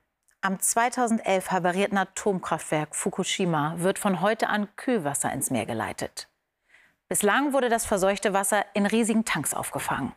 Am 0.46 0.60
2011 0.60 1.52
havarierten 1.52 1.98
Atomkraftwerk 1.98 2.98
Fukushima 2.98 3.76
wird 3.78 3.98
von 3.98 4.20
heute 4.20 4.50
an 4.50 4.68
Kühlwasser 4.76 5.32
ins 5.32 5.52
Meer 5.52 5.66
geleitet. 5.66 6.28
Bislang 7.08 7.54
wurde 7.54 7.70
das 7.70 7.86
verseuchte 7.86 8.34
Wasser 8.34 8.66
in 8.74 8.86
riesigen 8.86 9.24
Tanks 9.24 9.54
aufgefangen. 9.54 10.12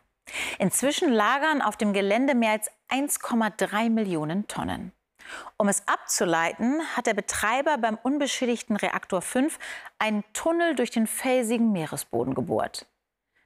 Inzwischen 0.59 1.13
lagern 1.13 1.61
auf 1.61 1.77
dem 1.77 1.93
Gelände 1.93 2.35
mehr 2.35 2.51
als 2.51 2.69
1,3 2.89 3.89
Millionen 3.89 4.49
Tonnen. 4.49 4.91
Um 5.55 5.69
es 5.69 5.87
abzuleiten, 5.87 6.81
hat 6.97 7.07
der 7.07 7.13
Betreiber 7.13 7.77
beim 7.77 7.97
unbeschädigten 8.03 8.75
Reaktor 8.75 9.21
5 9.21 9.57
einen 9.97 10.25
Tunnel 10.33 10.75
durch 10.75 10.91
den 10.91 11.07
felsigen 11.07 11.71
Meeresboden 11.71 12.35
gebohrt. 12.35 12.85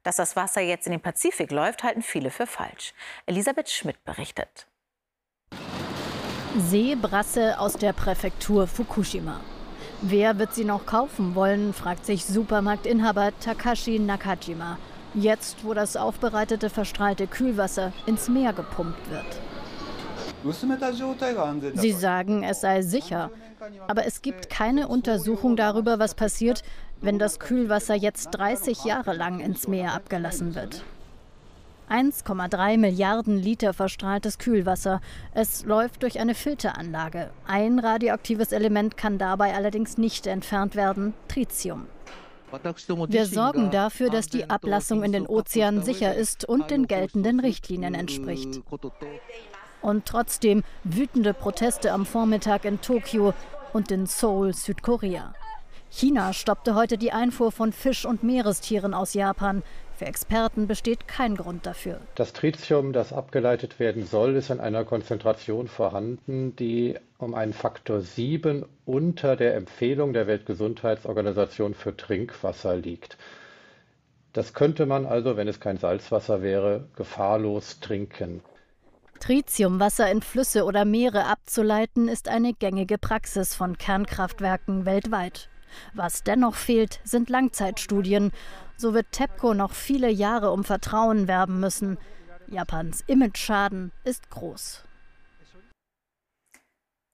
Dass 0.02 0.16
das 0.16 0.36
Wasser 0.36 0.62
jetzt 0.62 0.88
in 0.88 0.94
den 0.94 1.02
Pazifik 1.02 1.52
läuft, 1.52 1.84
halten 1.84 2.02
viele 2.02 2.32
für 2.32 2.48
falsch. 2.48 2.96
Elisabeth 3.28 3.70
Schmidt 3.70 4.04
berichtet. 4.04 4.66
Seebrasse 6.60 7.58
aus 7.60 7.74
der 7.74 7.94
Präfektur 7.94 8.68
Fukushima. 8.68 9.40
Wer 10.02 10.38
wird 10.38 10.54
sie 10.54 10.66
noch 10.66 10.86
kaufen 10.86 11.34
wollen, 11.34 11.74
fragt 11.74 12.06
sich 12.06 12.26
Supermarktinhaber 12.26 13.32
Takashi 13.40 14.00
Nakajima. 14.00 14.78
Jetzt, 15.14 15.64
wo 15.64 15.74
das 15.74 15.96
aufbereitete 15.96 16.70
verstrahlte 16.70 17.28
Kühlwasser 17.28 17.94
ins 18.06 18.28
Meer 18.28 18.52
gepumpt 18.52 19.00
wird. 19.10 19.26
Sie 21.76 21.92
sagen, 21.94 22.44
es 22.44 22.62
sei 22.62 22.82
sicher. 22.82 23.32
Aber 23.88 24.06
es 24.06 24.22
gibt 24.22 24.50
keine 24.50 24.90
Untersuchung 24.90 25.56
darüber, 25.56 26.00
was 26.00 26.16
passiert, 26.16 26.64
wenn 27.00 27.18
das 27.18 27.40
Kühlwasser 27.40 27.96
jetzt 27.96 28.32
30 28.32 28.84
Jahre 28.84 29.14
lang 29.14 29.40
ins 29.40 29.70
Meer 29.70 29.94
abgelassen 29.94 30.54
wird. 30.54 30.84
1,3 31.92 32.78
Milliarden 32.78 33.38
Liter 33.38 33.74
verstrahltes 33.74 34.38
Kühlwasser. 34.38 35.02
Es 35.34 35.66
läuft 35.66 36.04
durch 36.04 36.20
eine 36.22 36.36
Filteranlage. 36.36 37.32
Ein 37.46 37.80
radioaktives 37.80 38.54
Element 38.54 38.96
kann 38.96 39.18
dabei 39.18 39.54
allerdings 39.54 39.98
nicht 39.98 40.26
entfernt 40.26 40.76
werden, 40.76 41.14
Tritium. 41.28 41.88
Wir 43.10 43.26
sorgen 43.26 43.72
dafür, 43.72 44.10
dass 44.10 44.28
die 44.28 44.50
Ablassung 44.50 45.04
in 45.04 45.12
den 45.12 45.28
Ozean 45.28 45.84
sicher 45.84 46.16
ist 46.16 46.48
und 46.48 46.72
den 46.72 46.88
geltenden 46.88 47.42
Richtlinien 47.42 47.94
entspricht. 47.94 48.62
Und 49.82 50.06
trotzdem 50.06 50.64
wütende 50.84 51.34
Proteste 51.34 51.92
am 51.92 52.06
Vormittag 52.06 52.66
in 52.66 52.80
Tokio 52.80 53.34
und 53.74 53.92
in 53.92 54.06
Seoul, 54.06 54.54
Südkorea. 54.54 55.34
China 55.90 56.32
stoppte 56.32 56.74
heute 56.74 56.98
die 56.98 57.12
Einfuhr 57.12 57.52
von 57.52 57.74
Fisch- 57.74 58.06
und 58.06 58.24
Meerestieren 58.24 58.94
aus 58.94 59.14
Japan. 59.14 59.62
Für 60.02 60.08
Experten 60.08 60.66
besteht 60.66 61.08
kein 61.08 61.36
Grund 61.36 61.68
dafür. 61.68 62.02
Das 62.16 62.34
Tritium, 62.34 62.92
das 62.92 63.14
abgeleitet 63.14 63.80
werden 63.80 64.08
soll, 64.08 64.36
ist 64.36 64.50
in 64.50 64.60
einer 64.60 64.84
Konzentration 64.84 65.68
vorhanden, 65.68 66.56
die 66.56 66.96
um 67.20 67.36
einen 67.36 67.54
Faktor 67.54 68.02
7 68.02 68.66
unter 68.86 69.36
der 69.36 69.54
Empfehlung 69.54 70.14
der 70.14 70.26
Weltgesundheitsorganisation 70.26 71.76
für 71.76 71.96
Trinkwasser 71.96 72.78
liegt. 72.78 73.16
Das 74.34 74.56
könnte 74.56 74.88
man 74.88 75.06
also, 75.06 75.38
wenn 75.38 75.48
es 75.48 75.60
kein 75.60 75.78
Salzwasser 75.78 76.42
wäre, 76.42 76.88
gefahrlos 76.96 77.80
trinken. 77.80 78.42
Tritiumwasser 79.20 80.10
in 80.10 80.24
Flüsse 80.24 80.66
oder 80.66 80.84
Meere 80.84 81.26
abzuleiten, 81.26 82.08
ist 82.08 82.28
eine 82.28 82.54
gängige 82.54 82.98
Praxis 82.98 83.54
von 83.54 83.78
Kernkraftwerken 83.78 84.88
weltweit. 84.88 85.52
Was 85.94 86.24
dennoch 86.24 86.56
fehlt, 86.56 87.00
sind 87.04 87.30
Langzeitstudien. 87.30 88.32
So 88.78 88.94
wird 88.94 89.12
TEPCO 89.12 89.54
noch 89.54 89.74
viele 89.74 90.10
Jahre 90.10 90.52
um 90.52 90.64
Vertrauen 90.64 91.28
werben 91.28 91.60
müssen. 91.60 91.98
Japans 92.48 93.04
Image-Schaden 93.08 93.92
ist 94.04 94.30
groß. 94.30 94.84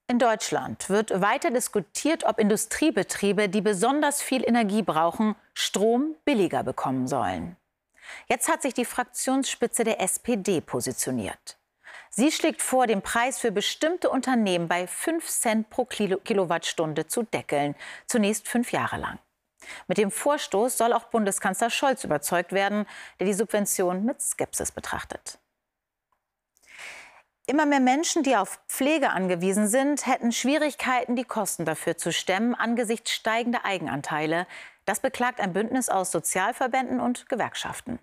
In 0.09 0.19
Deutschland 0.19 0.89
wird 0.89 1.21
weiter 1.21 1.51
diskutiert, 1.51 2.23
ob 2.23 2.39
Industriebetriebe, 2.39 3.49
die 3.49 3.59
besonders 3.59 4.21
viel 4.21 4.41
Energie 4.47 4.81
brauchen, 4.81 5.35
Strom 5.53 6.15
billiger 6.23 6.63
bekommen 6.63 7.07
sollen. 7.07 7.57
Jetzt 8.29 8.47
hat 8.47 8.61
sich 8.61 8.73
die 8.73 8.85
Fraktionsspitze 8.85 9.83
der 9.83 9.99
SPD 9.99 10.61
positioniert. 10.61 11.57
Sie 12.09 12.31
schlägt 12.31 12.61
vor, 12.61 12.87
den 12.87 13.01
Preis 13.01 13.39
für 13.39 13.51
bestimmte 13.51 14.09
Unternehmen 14.09 14.67
bei 14.67 14.87
5 14.87 15.25
Cent 15.27 15.69
pro 15.69 15.85
Kilowattstunde 15.85 17.07
zu 17.07 17.23
deckeln, 17.23 17.75
zunächst 18.05 18.47
fünf 18.47 18.71
Jahre 18.71 18.97
lang. 18.97 19.19
Mit 19.87 19.97
dem 19.97 20.11
Vorstoß 20.11 20.77
soll 20.77 20.93
auch 20.93 21.05
Bundeskanzler 21.05 21.69
Scholz 21.69 22.03
überzeugt 22.03 22.51
werden, 22.51 22.85
der 23.19 23.27
die 23.27 23.33
Subvention 23.33 24.05
mit 24.05 24.21
Skepsis 24.21 24.71
betrachtet. 24.71 25.39
Immer 27.49 27.65
mehr 27.65 27.79
Menschen, 27.79 28.23
die 28.23 28.35
auf 28.35 28.59
Pflege 28.67 29.11
angewiesen 29.11 29.67
sind, 29.67 30.05
hätten 30.05 30.33
Schwierigkeiten, 30.33 31.15
die 31.15 31.23
Kosten 31.23 31.63
dafür 31.63 31.95
zu 31.97 32.11
stemmen 32.11 32.55
angesichts 32.55 33.11
steigender 33.11 33.63
Eigenanteile. 33.63 34.47
Das 34.83 34.99
beklagt 34.99 35.39
ein 35.39 35.53
Bündnis 35.53 35.87
aus 35.87 36.11
Sozialverbänden 36.11 36.99
und 36.99 37.29
Gewerkschaften. 37.29 37.99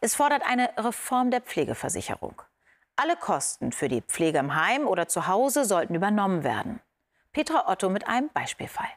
Es 0.00 0.16
fordert 0.16 0.42
eine 0.44 0.68
Reform 0.76 1.30
der 1.30 1.40
Pflegeversicherung. 1.40 2.42
Alle 2.96 3.16
Kosten 3.16 3.72
für 3.72 3.88
die 3.88 4.02
Pflege 4.02 4.38
im 4.38 4.54
Heim 4.54 4.86
oder 4.86 5.08
zu 5.08 5.26
Hause 5.26 5.64
sollten 5.64 5.94
übernommen 5.94 6.44
werden. 6.44 6.80
Petra 7.32 7.70
Otto 7.70 7.88
mit 7.88 8.06
einem 8.06 8.28
Beispielfall. 8.34 8.88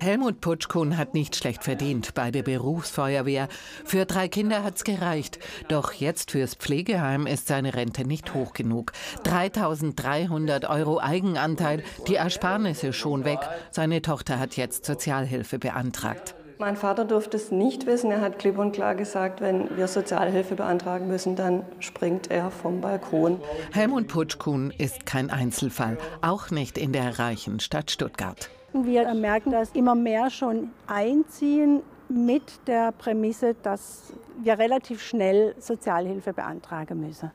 Helmut 0.00 0.40
Putschkuhn 0.40 0.98
hat 0.98 1.14
nicht 1.14 1.36
schlecht 1.36 1.62
verdient 1.62 2.14
bei 2.14 2.30
der 2.32 2.42
Berufsfeuerwehr. 2.42 3.48
Für 3.84 4.04
drei 4.04 4.28
Kinder 4.28 4.64
hat's 4.64 4.82
gereicht. 4.84 5.38
Doch 5.68 5.92
jetzt 5.92 6.32
fürs 6.32 6.56
Pflegeheim 6.56 7.26
ist 7.26 7.46
seine 7.46 7.74
Rente 7.74 8.04
nicht 8.04 8.34
hoch 8.34 8.52
genug. 8.52 8.92
3300 9.22 10.68
Euro 10.68 11.00
Eigenanteil, 11.00 11.84
die 12.08 12.16
Ersparnisse 12.16 12.92
schon 12.92 13.24
weg. 13.24 13.38
Seine 13.70 14.02
Tochter 14.02 14.38
hat 14.40 14.56
jetzt 14.56 14.84
Sozialhilfe 14.84 15.58
beantragt. 15.58 16.34
Mein 16.58 16.76
Vater 16.76 17.04
durfte 17.04 17.36
es 17.36 17.50
nicht 17.50 17.86
wissen. 17.86 18.10
Er 18.10 18.20
hat 18.20 18.38
klipp 18.38 18.58
und 18.58 18.72
klar 18.72 18.94
gesagt, 18.94 19.40
wenn 19.40 19.76
wir 19.76 19.88
Sozialhilfe 19.88 20.54
beantragen 20.54 21.08
müssen, 21.08 21.34
dann 21.34 21.64
springt 21.80 22.30
er 22.30 22.50
vom 22.50 22.80
Balkon. 22.80 23.40
Helmut 23.72 24.06
Putschkuhn 24.06 24.72
ist 24.78 25.04
kein 25.04 25.30
Einzelfall, 25.30 25.98
auch 26.22 26.50
nicht 26.50 26.78
in 26.78 26.92
der 26.92 27.18
reichen 27.18 27.58
Stadt 27.58 27.90
Stuttgart. 27.90 28.50
Wir 28.72 29.12
merken, 29.14 29.50
dass 29.50 29.70
immer 29.70 29.94
mehr 29.94 30.30
schon 30.30 30.70
einziehen 30.86 31.82
mit 32.08 32.42
der 32.66 32.92
Prämisse, 32.92 33.54
dass 33.62 34.12
wir 34.42 34.58
relativ 34.58 35.02
schnell 35.02 35.54
Sozialhilfe 35.58 36.32
beantragen 36.32 37.00
müssen. 37.00 37.30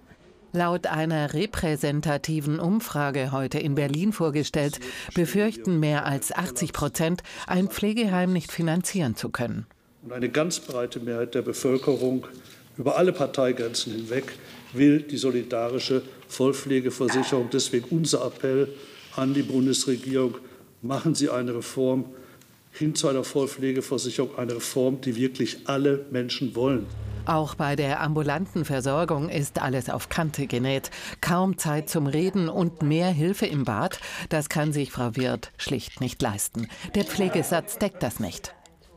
Laut 0.51 0.87
einer 0.87 1.33
repräsentativen 1.33 2.59
Umfrage 2.59 3.31
heute 3.31 3.59
in 3.59 3.75
Berlin 3.75 4.13
vorgestellt, 4.13 4.79
befürchten 5.13 5.79
mehr 5.79 6.05
als 6.05 6.31
80 6.31 6.73
Prozent, 6.73 7.21
ein 7.45 7.67
Pflegeheim 7.67 8.33
nicht 8.33 8.51
finanzieren 8.51 9.15
zu 9.15 9.29
können. 9.29 9.67
Und 10.03 10.13
eine 10.13 10.29
ganz 10.29 10.59
breite 10.59 10.99
Mehrheit 10.99 11.35
der 11.35 11.43
Bevölkerung 11.43 12.25
über 12.77 12.97
alle 12.97 13.13
Parteigrenzen 13.13 13.93
hinweg 13.93 14.33
will 14.73 15.01
die 15.01 15.17
solidarische 15.17 16.01
Vollpflegeversicherung. 16.27 17.49
Deswegen 17.51 17.85
unser 17.89 18.25
Appell 18.25 18.69
an 19.15 19.33
die 19.33 19.43
Bundesregierung, 19.43 20.35
machen 20.81 21.13
Sie 21.13 21.29
eine 21.29 21.53
Reform 21.55 22.05
hin 22.71 22.95
zu 22.95 23.07
einer 23.07 23.23
Vollpflegeversicherung, 23.23 24.37
eine 24.37 24.55
Reform, 24.55 25.01
die 25.01 25.15
wirklich 25.15 25.57
alle 25.65 26.05
Menschen 26.09 26.55
wollen. 26.55 26.87
Auch 27.25 27.55
bei 27.55 27.75
der 27.75 28.01
ambulanten 28.01 28.65
Versorgung 28.65 29.29
ist 29.29 29.61
alles 29.61 29.89
auf 29.89 30.09
Kante 30.09 30.47
genäht. 30.47 30.89
Kaum 31.21 31.57
Zeit 31.57 31.89
zum 31.89 32.07
Reden 32.07 32.49
und 32.49 32.81
mehr 32.81 33.09
Hilfe 33.09 33.45
im 33.45 33.65
Bad, 33.65 33.99
das 34.29 34.49
kann 34.49 34.73
sich 34.73 34.91
Frau 34.91 35.15
Wirth 35.15 35.51
schlicht 35.57 36.01
nicht 36.01 36.21
leisten. 36.21 36.67
Der 36.95 37.05
Pflegesatz 37.05 37.77
deckt 37.77 38.03
das 38.03 38.19
nicht. 38.19 38.53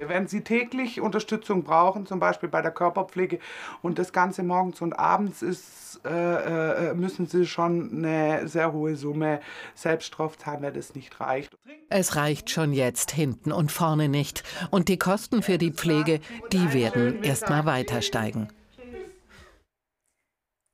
Wenn 0.09 0.27
Sie 0.27 0.43
täglich 0.43 1.01
Unterstützung 1.01 1.63
brauchen, 1.63 2.07
zum 2.07 2.19
Beispiel 2.19 2.49
bei 2.49 2.63
der 2.63 2.73
Körperpflege 2.73 3.39
und 3.83 3.99
das 3.99 4.13
Ganze 4.13 4.43
morgens 4.43 4.81
und 4.81 4.95
abends 4.95 5.43
ist, 5.43 6.01
äh, 6.05 6.91
äh 6.91 6.95
müssen 6.95 7.27
Sie 7.27 7.47
schon 7.47 8.05
eine 8.05 8.49
sehr 8.49 8.73
hohe 8.73 8.97
Summe 8.97 9.41
selbst 9.75 10.11
drauf 10.11 10.37
zahlen, 10.39 10.63
weil 10.63 10.73
das 10.73 10.95
nicht 10.95 11.21
reicht. 11.21 11.55
Es 11.89 12.17
reicht 12.17 12.51
schon 12.51 12.73
jetzt 12.73 13.13
hinten 13.13 13.53
und 13.53 13.71
vorne 13.71 14.09
nicht. 14.09 14.43
Und 14.71 14.89
die 14.89 14.99
Kosten 14.99 15.43
für 15.43 15.59
die 15.59 15.73
Pflege, 15.73 16.21
die 16.53 16.73
werden 16.73 17.23
erst 17.23 17.49
mal 17.49 17.65
weiter 17.65 18.03
steigen. 18.03 18.49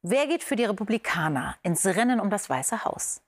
Wer 0.03 0.27
geht 0.27 0.45
für 0.45 0.57
die 0.57 0.65
Republikaner 0.65 1.57
ins 1.63 1.85
Rennen 1.85 2.21
um 2.21 2.31
das 2.31 2.49
Weiße 2.49 2.85
Haus? 2.85 3.21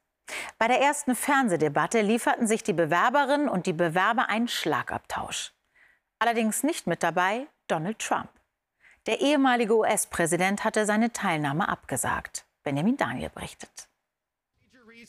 Bei 0.59 0.69
der 0.69 0.81
ersten 0.81 1.15
Fernsehdebatte 1.17 2.01
lieferten 2.01 2.47
sich 2.47 2.63
die 2.63 2.73
Bewerberinnen 2.73 3.49
und 3.49 3.67
die 3.67 3.73
Bewerber 3.73 4.29
einen 4.29 4.49
Schlagabtausch. 4.49 5.53
Allerdings 6.23 6.63
nicht 6.63 6.87
mit 6.87 7.03
dabei 7.03 7.47
Donald 7.67 7.99
Trump. 7.99 8.29
Der 9.07 9.21
ehemalige 9.21 9.75
US-Präsident 9.75 10.65
hatte 10.65 10.85
seine 10.85 11.13
Teilnahme 11.13 11.69
abgesagt. 11.69 12.45
Benjamin 12.63 12.99
Daniel 12.99 13.31
berichtet. 13.31 13.90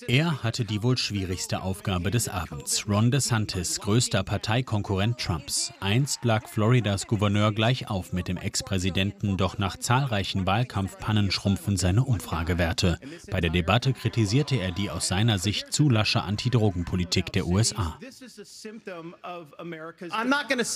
Er 0.07 0.43
hatte 0.43 0.65
die 0.65 0.83
wohl 0.83 0.97
schwierigste 0.97 1.61
Aufgabe 1.61 2.11
des 2.11 2.27
Abends. 2.27 2.87
Ron 2.87 3.11
DeSantis, 3.11 3.79
größter 3.79 4.23
Parteikonkurrent 4.23 5.17
Trumps. 5.19 5.71
Einst 5.79 6.23
lag 6.23 6.47
Floridas 6.47 7.07
Gouverneur 7.07 7.51
gleich 7.51 7.89
auf 7.89 8.13
mit 8.13 8.27
dem 8.27 8.37
Ex-Präsidenten, 8.37 9.37
doch 9.37 9.57
nach 9.57 9.77
zahlreichen 9.77 10.45
Wahlkampfpannen 10.45 11.31
schrumpfen 11.31 11.77
seine 11.77 12.03
Umfragewerte. 12.03 12.99
Bei 13.29 13.41
der 13.41 13.49
Debatte 13.49 13.93
kritisierte 13.93 14.55
er 14.55 14.71
die 14.71 14.89
aus 14.89 15.07
seiner 15.07 15.37
Sicht 15.39 15.71
zu 15.71 15.89
lasche 15.89 16.21
Antidrogenpolitik 16.21 17.31
der 17.31 17.47
USA. 17.47 17.97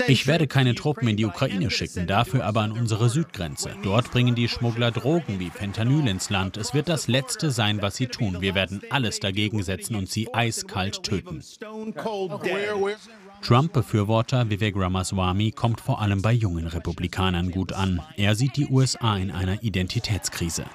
Ich 0.08 0.28
werde 0.28 0.48
keine 0.48 0.76
Truppen 0.76 1.08
in 1.08 1.18
die 1.18 1.26
Ukraine 1.26 1.72
schicken, 1.72 2.08
dafür 2.08 2.46
aber 2.46 2.62
an 2.62 2.72
unsere 2.72 3.10
Südgrenze. 3.10 3.76
Dort 3.84 4.12
bringen 4.12 4.36
die 4.36 4.48
Schmuggler 4.48 4.92
Drogen 4.92 5.40
wie 5.40 5.50
Fentanyl 5.50 6.08
ins 6.08 6.30
Land. 6.30 6.58
Es 6.58 6.74
wird 6.74 6.90
das 6.90 7.08
Letzte 7.08 7.52
sein, 7.52 7.82
was 7.82 7.96
sie 7.96 8.08
tun. 8.08 8.42
Wir 8.42 8.56
werden 8.56 8.82
alles 8.90 9.15
alles 9.16 9.20
dagegen 9.20 9.64
setzen 9.64 9.96
und 9.96 10.10
sie 10.10 10.34
eiskalt 10.34 11.04
töten. 11.04 11.42
Trump-Befürworter 13.42 14.50
Vivek 14.50 14.76
Ramaswamy 14.76 15.52
kommt 15.52 15.82
vor 15.82 16.02
allem 16.02 16.22
bei 16.22 16.34
jungen 16.34 16.68
Republikanern 16.68 17.52
gut 17.52 17.74
an. 17.74 18.02
Er 18.18 18.36
sieht 18.36 18.58
die 18.58 18.68
USA 18.68 19.18
in 19.18 19.32
einer 19.32 19.62
Identitätskrise. 19.64 20.66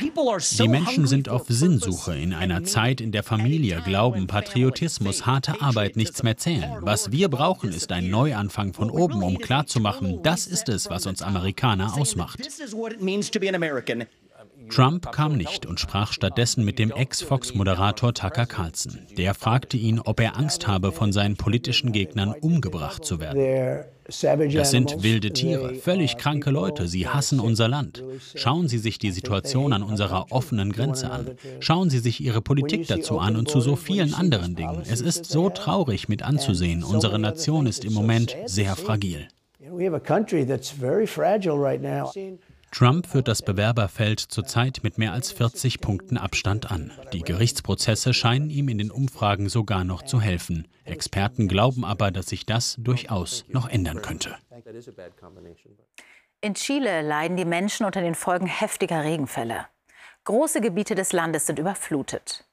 Die 0.00 0.68
Menschen 0.68 1.08
sind 1.08 1.28
auf 1.28 1.46
Sinnsuche 1.48 2.16
in 2.16 2.32
einer 2.32 2.62
Zeit, 2.62 3.00
in 3.00 3.10
der 3.10 3.24
Familie, 3.24 3.82
Glauben, 3.84 4.28
Patriotismus, 4.28 5.26
harte 5.26 5.60
Arbeit 5.60 5.96
nichts 5.96 6.22
mehr 6.22 6.36
zählen. 6.36 6.70
Was 6.82 7.10
wir 7.10 7.28
brauchen, 7.28 7.72
ist 7.72 7.90
ein 7.90 8.08
Neuanfang 8.08 8.74
von 8.74 8.90
oben, 8.90 9.24
um 9.24 9.38
klarzumachen, 9.38 10.22
das 10.22 10.46
ist 10.46 10.68
es, 10.68 10.88
was 10.88 11.06
uns 11.06 11.20
Amerikaner 11.20 11.96
ausmacht. 11.96 12.38
Trump 14.70 15.12
kam 15.12 15.36
nicht 15.36 15.66
und 15.66 15.80
sprach 15.80 16.12
stattdessen 16.12 16.64
mit 16.64 16.78
dem 16.78 16.90
Ex-Fox-Moderator 16.90 18.14
Tucker 18.14 18.46
Carlson. 18.46 18.98
Der 19.16 19.34
fragte 19.34 19.76
ihn, 19.76 20.00
ob 20.00 20.20
er 20.20 20.36
Angst 20.36 20.66
habe, 20.66 20.92
von 20.92 21.12
seinen 21.12 21.36
politischen 21.36 21.92
Gegnern 21.92 22.32
umgebracht 22.32 23.04
zu 23.04 23.20
werden. 23.20 23.84
Das 24.08 24.70
sind 24.70 25.02
wilde 25.02 25.32
Tiere, 25.32 25.74
völlig 25.74 26.16
kranke 26.16 26.50
Leute. 26.50 26.88
Sie 26.88 27.06
hassen 27.06 27.40
unser 27.40 27.68
Land. 27.68 28.02
Schauen 28.34 28.66
Sie 28.66 28.78
sich 28.78 28.98
die 28.98 29.10
Situation 29.10 29.74
an 29.74 29.82
unserer 29.82 30.32
offenen 30.32 30.72
Grenze 30.72 31.10
an. 31.10 31.32
Schauen 31.60 31.90
Sie 31.90 31.98
sich 31.98 32.20
Ihre 32.20 32.40
Politik 32.40 32.86
dazu 32.86 33.18
an 33.18 33.36
und 33.36 33.50
zu 33.50 33.60
so 33.60 33.76
vielen 33.76 34.14
anderen 34.14 34.56
Dingen. 34.56 34.82
Es 34.90 35.02
ist 35.02 35.26
so 35.26 35.50
traurig 35.50 36.08
mit 36.08 36.22
anzusehen. 36.22 36.82
Unsere 36.84 37.18
Nation 37.18 37.66
ist 37.66 37.84
im 37.84 37.92
Moment 37.92 38.34
sehr 38.46 38.76
fragil. 38.76 39.28
Trump 42.70 43.06
führt 43.06 43.28
das 43.28 43.42
Bewerberfeld 43.42 44.20
zurzeit 44.20 44.80
mit 44.82 44.98
mehr 44.98 45.12
als 45.12 45.32
40 45.32 45.80
Punkten 45.80 46.18
Abstand 46.18 46.70
an. 46.70 46.92
Die 47.12 47.22
Gerichtsprozesse 47.22 48.12
scheinen 48.12 48.50
ihm 48.50 48.68
in 48.68 48.78
den 48.78 48.90
Umfragen 48.90 49.48
sogar 49.48 49.84
noch 49.84 50.02
zu 50.02 50.20
helfen. 50.20 50.68
Experten 50.84 51.48
glauben 51.48 51.84
aber, 51.84 52.10
dass 52.10 52.26
sich 52.26 52.46
das 52.46 52.76
durchaus 52.78 53.44
noch 53.48 53.68
ändern 53.68 54.02
könnte. 54.02 54.36
In 56.40 56.54
Chile 56.54 57.02
leiden 57.02 57.36
die 57.36 57.44
Menschen 57.44 57.84
unter 57.84 58.00
den 58.00 58.14
Folgen 58.14 58.46
heftiger 58.46 59.02
Regenfälle. 59.02 59.66
Große 60.24 60.60
Gebiete 60.60 60.94
des 60.94 61.12
Landes 61.12 61.46
sind 61.46 61.58
überflutet. 61.58 62.44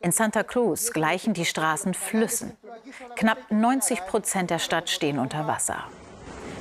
In 0.00 0.12
Santa 0.12 0.42
Cruz 0.42 0.92
gleichen 0.92 1.32
die 1.32 1.44
Straßen 1.44 1.94
Flüssen. 1.94 2.56
Knapp 3.16 3.50
90 3.50 4.00
Prozent 4.06 4.50
der 4.50 4.58
Stadt 4.58 4.90
stehen 4.90 5.18
unter 5.18 5.46
Wasser. 5.46 5.84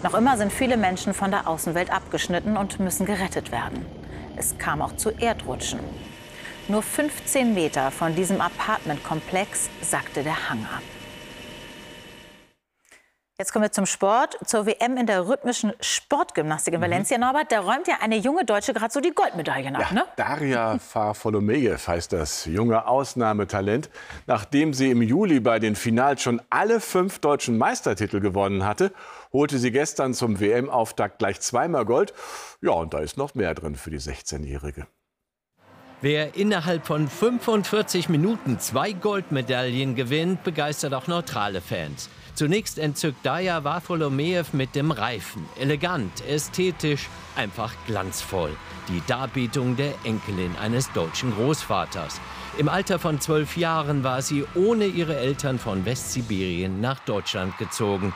Noch 0.03 0.15
immer 0.15 0.35
sind 0.35 0.51
viele 0.51 0.75
Menschen 0.75 1.13
von 1.13 1.31
der 1.31 1.47
Außenwelt 1.47 1.89
abgeschnitten 1.89 2.57
und 2.57 2.77
müssen 2.81 3.05
gerettet 3.05 3.53
werden. 3.53 3.85
Es 4.35 4.57
kam 4.57 4.81
auch 4.81 4.97
zu 4.97 5.11
Erdrutschen. 5.11 5.79
Nur 6.67 6.83
15 6.83 7.53
Meter 7.53 7.89
von 7.89 8.13
diesem 8.13 8.41
Apartmentkomplex 8.41 9.69
sackte 9.81 10.23
der 10.23 10.49
Hang 10.49 10.65
ab. 10.65 10.81
Jetzt 13.43 13.51
kommen 13.51 13.63
wir 13.63 13.73
zum 13.73 13.85
Sport, 13.85 14.37
zur 14.45 14.65
WM 14.65 14.95
in 14.95 15.05
der 15.05 15.27
rhythmischen 15.27 15.73
Sportgymnastik 15.81 16.75
in 16.75 16.79
mhm. 16.79 16.85
Valencia. 16.85 17.17
Norbert, 17.17 17.51
da 17.51 17.59
räumt 17.59 17.89
ja 17.89 17.95
eine 17.99 18.15
junge 18.15 18.45
Deutsche 18.45 18.71
gerade 18.71 18.93
so 18.93 19.01
die 19.01 19.11
Goldmedaillen 19.11 19.75
ab, 19.75 19.87
ja, 19.89 19.93
ne? 19.93 20.05
Daria 20.15 20.77
Farfolomejew 20.79 21.75
heißt 21.85 22.13
das 22.13 22.45
junge 22.45 22.87
Ausnahmetalent. 22.87 23.89
Nachdem 24.27 24.73
sie 24.73 24.91
im 24.91 25.01
Juli 25.01 25.41
bei 25.41 25.59
den 25.59 25.75
Finals 25.75 26.21
schon 26.21 26.41
alle 26.49 26.79
fünf 26.79 27.19
deutschen 27.19 27.57
Meistertitel 27.57 28.21
gewonnen 28.21 28.63
hatte, 28.63 28.93
holte 29.33 29.57
sie 29.57 29.71
gestern 29.71 30.13
zum 30.13 30.39
WM-Auftakt 30.39 31.19
gleich 31.19 31.41
zweimal 31.41 31.83
Gold. 31.83 32.13
Ja, 32.61 32.71
und 32.71 32.93
da 32.93 32.99
ist 32.99 33.17
noch 33.17 33.35
mehr 33.35 33.53
drin 33.55 33.75
für 33.75 33.89
die 33.89 33.99
16-Jährige. 33.99 34.87
Wer 35.99 36.35
innerhalb 36.37 36.85
von 36.85 37.09
45 37.09 38.07
Minuten 38.07 38.59
zwei 38.59 38.93
Goldmedaillen 38.93 39.95
gewinnt, 39.95 40.45
begeistert 40.45 40.93
auch 40.93 41.07
neutrale 41.07 41.59
Fans. 41.59 42.09
Zunächst 42.35 42.79
entzückt 42.79 43.23
Daya 43.23 43.63
Wafolomeev 43.63 44.53
mit 44.53 44.73
dem 44.73 44.89
Reifen. 44.89 45.45
Elegant, 45.59 46.25
ästhetisch, 46.27 47.07
einfach 47.35 47.73
glanzvoll. 47.85 48.55
Die 48.89 49.03
Darbietung 49.05 49.75
der 49.75 49.93
Enkelin 50.03 50.55
eines 50.59 50.91
deutschen 50.93 51.33
Großvaters. 51.35 52.19
Im 52.57 52.69
Alter 52.69 52.97
von 52.97 53.21
zwölf 53.21 53.55
Jahren 53.55 54.03
war 54.03 54.23
sie 54.23 54.45
ohne 54.55 54.85
ihre 54.85 55.15
Eltern 55.15 55.59
von 55.59 55.85
Westsibirien 55.85 56.81
nach 56.81 56.99
Deutschland 56.99 57.57
gezogen. 57.59 58.13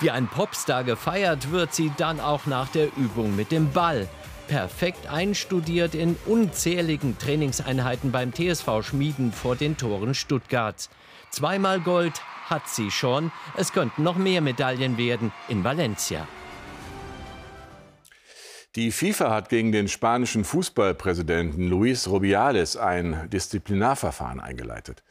Wie 0.00 0.10
ein 0.10 0.26
Popstar 0.26 0.82
gefeiert 0.82 1.52
wird 1.52 1.74
sie 1.74 1.92
dann 1.96 2.18
auch 2.18 2.46
nach 2.46 2.68
der 2.68 2.88
Übung 2.96 3.36
mit 3.36 3.52
dem 3.52 3.70
Ball. 3.70 4.08
Perfekt 4.48 5.06
einstudiert 5.06 5.94
in 5.94 6.16
unzähligen 6.26 7.16
Trainingseinheiten 7.18 8.10
beim 8.10 8.34
TSV 8.34 8.82
Schmieden 8.82 9.32
vor 9.32 9.54
den 9.54 9.76
Toren 9.76 10.14
Stuttgarts. 10.14 10.90
Zweimal 11.30 11.80
Gold, 11.80 12.20
hat 12.50 12.68
sie 12.68 12.90
schon. 12.90 13.32
Es 13.56 13.72
könnten 13.72 14.02
noch 14.02 14.16
mehr 14.16 14.40
Medaillen 14.40 14.98
werden 14.98 15.32
in 15.48 15.64
Valencia. 15.64 16.26
Die 18.76 18.90
FIFA 18.90 19.30
hat 19.30 19.50
gegen 19.50 19.70
den 19.70 19.86
spanischen 19.86 20.42
Fußballpräsidenten 20.42 21.68
Luis 21.68 22.08
Rubiales 22.08 22.76
ein 22.76 23.30
Disziplinarverfahren 23.30 24.40
eingeleitet. 24.40 25.04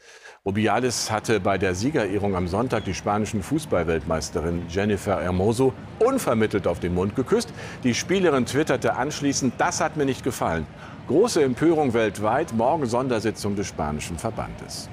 Rubiales 0.44 1.10
hatte 1.10 1.40
bei 1.40 1.56
der 1.56 1.74
Siegerehrung 1.74 2.36
am 2.36 2.46
Sonntag 2.46 2.84
die 2.84 2.92
spanischen 2.92 3.42
Fußballweltmeisterin 3.42 4.66
Jennifer 4.68 5.22
Hermoso 5.22 5.72
unvermittelt 5.98 6.66
auf 6.66 6.78
den 6.78 6.92
Mund 6.92 7.16
geküsst. 7.16 7.54
Die 7.84 7.94
Spielerin 7.94 8.44
twitterte 8.44 8.96
anschließend, 8.96 9.54
das 9.56 9.80
hat 9.80 9.96
mir 9.96 10.04
nicht 10.04 10.24
gefallen. 10.24 10.66
Große 11.08 11.42
Empörung 11.42 11.94
weltweit, 11.94 12.52
morgen 12.52 12.84
Sondersitzung 12.84 13.56
des 13.56 13.68
spanischen 13.68 14.18
Verbandes. 14.18 14.90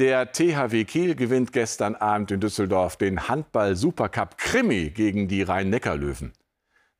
Der 0.00 0.32
THW 0.32 0.84
Kiel 0.84 1.14
gewinnt 1.14 1.52
gestern 1.52 1.94
Abend 1.94 2.30
in 2.30 2.40
Düsseldorf 2.40 2.96
den 2.96 3.28
Handball-Supercup 3.28 4.38
Krimi 4.38 4.88
gegen 4.88 5.28
die 5.28 5.42
Rhein-Neckar-Löwen. 5.42 6.32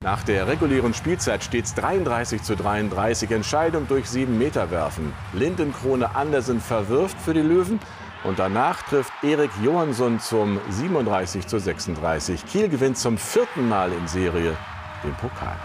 Nach 0.05 0.23
der 0.23 0.47
regulären 0.47 0.93
Spielzeit 0.93 1.43
steht 1.43 1.65
es 1.65 1.75
33 1.77 2.43
zu 2.43 2.57
33. 2.57 3.31
Entscheidung 3.31 3.89
durch 3.89 4.07
7 4.07 4.37
Meter 4.37 4.71
werfen. 4.71 5.15
Lindenkrone 5.33 6.15
Andersen 6.15 6.61
verwirft 6.61 7.19
für 7.19 7.33
die 7.33 7.41
Löwen. 7.41 7.81
Und 8.23 8.39
danach 8.39 8.83
trifft 8.83 9.13
Erik 9.23 9.51
Johansson 9.65 10.21
zum 10.21 10.61
37 10.69 11.47
zu 11.47 11.59
36. 11.59 12.45
Kiel 12.45 12.69
gewinnt 12.69 12.99
zum 12.99 13.17
vierten 13.17 13.67
Mal 13.67 13.95
in 13.95 14.09
Serie 14.09 14.55
den 15.03 15.15
Pokal. 15.15 15.57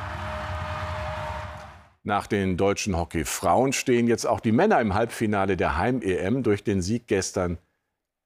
Nach 2.08 2.28
den 2.28 2.56
deutschen 2.56 2.96
Hockeyfrauen 2.96 3.74
stehen 3.74 4.06
jetzt 4.06 4.28
auch 4.28 4.40
die 4.40 4.52
Männer 4.52 4.80
im 4.80 4.94
Halbfinale 4.94 5.58
der 5.58 5.76
Heim-EM 5.76 6.44
durch 6.44 6.64
den 6.64 6.84
Sieg 6.84 7.08
gestern 7.08 7.58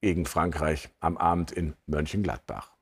gegen 0.01 0.25
Frankreich 0.25 0.89
am 0.99 1.15
Abend 1.15 1.53
in 1.53 1.75
Mönchengladbach. 1.87 2.73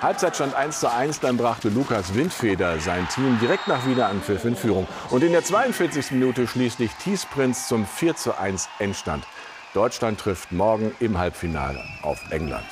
Halbzeitstand 0.00 0.54
1 0.54 0.80
zu 0.80 0.90
1, 0.90 1.20
dann 1.20 1.36
brachte 1.36 1.68
Lukas 1.68 2.14
Windfeder 2.14 2.80
sein 2.80 3.06
Team 3.10 3.38
direkt 3.38 3.68
nach 3.68 3.86
Wiederanpfiff 3.86 4.46
in 4.46 4.56
Führung. 4.56 4.88
Und 5.10 5.22
in 5.24 5.32
der 5.32 5.44
42. 5.44 6.12
Minute 6.12 6.46
schließlich 6.46 6.90
Thies 6.94 7.26
Prinz 7.26 7.68
zum 7.68 7.84
4 7.84 8.16
zu 8.16 8.38
1 8.38 8.70
Endstand. 8.78 9.26
Deutschland 9.74 10.18
trifft 10.18 10.52
morgen 10.52 10.92
im 11.00 11.18
Halbfinale 11.18 11.84
auf 12.00 12.18
England. 12.30 12.64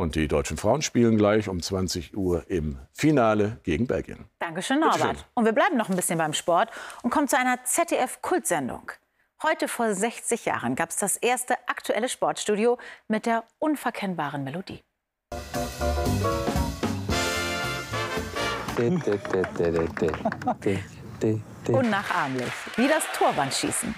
Und 0.00 0.14
die 0.14 0.28
deutschen 0.28 0.56
Frauen 0.56 0.80
spielen 0.80 1.18
gleich 1.18 1.46
um 1.46 1.60
20 1.60 2.16
Uhr 2.16 2.44
im 2.48 2.78
Finale 2.94 3.58
gegen 3.64 3.86
Belgien. 3.86 4.30
Dankeschön, 4.38 4.80
Norbert. 4.80 5.26
Und 5.34 5.44
wir 5.44 5.52
bleiben 5.52 5.76
noch 5.76 5.90
ein 5.90 5.96
bisschen 5.96 6.16
beim 6.16 6.32
Sport 6.32 6.70
und 7.02 7.10
kommen 7.10 7.28
zu 7.28 7.36
einer 7.36 7.62
ZDF-Kultsendung. 7.64 8.92
Heute 9.42 9.68
vor 9.68 9.92
60 9.92 10.46
Jahren 10.46 10.74
gab 10.74 10.88
es 10.88 10.96
das 10.96 11.18
erste 11.18 11.52
aktuelle 11.68 12.08
Sportstudio 12.08 12.78
mit 13.08 13.26
der 13.26 13.44
unverkennbaren 13.58 14.42
Melodie. 14.42 14.80
Unnachahmlich, 21.68 22.52
wie 22.76 22.88
das 22.88 23.04
Torwandschießen. 23.18 23.94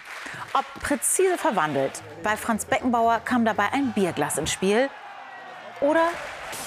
Ob 0.55 0.65
präzise 0.83 1.39
verwandelt, 1.39 2.03
bei 2.25 2.37
Franz 2.37 2.65
Beckenbauer 2.65 3.21
kam 3.21 3.45
dabei 3.45 3.73
ein 3.73 3.93
Bierglas 3.93 4.37
ins 4.37 4.51
Spiel 4.51 4.91
oder 5.83 6.09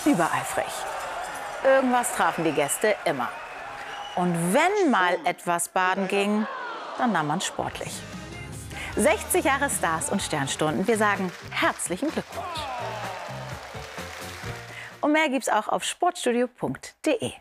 übereifrig. 0.06 0.72
Irgendwas 1.64 2.14
trafen 2.14 2.44
die 2.44 2.52
Gäste 2.52 2.96
immer. 3.06 3.30
Und 4.16 4.54
wenn 4.54 4.92
mal 4.92 5.18
etwas 5.26 5.70
baden 5.70 6.08
ging, 6.08 6.46
dann 6.98 7.12
nahm 7.12 7.28
man 7.28 7.42
sportlich. 7.42 7.92
60 8.96 9.44
Jahre 9.44 9.70
Stars 9.70 10.10
und 10.10 10.22
Sternstunden. 10.22 10.88
Wir 10.88 10.98
sagen 10.98 11.32
herzlichen 11.52 12.10
Glückwunsch. 12.12 12.60
Und 15.02 15.12
mehr 15.12 15.30
gibt's 15.30 15.50
auch 15.50 15.68
auf 15.68 15.84
sportstudio.de. 15.84 17.34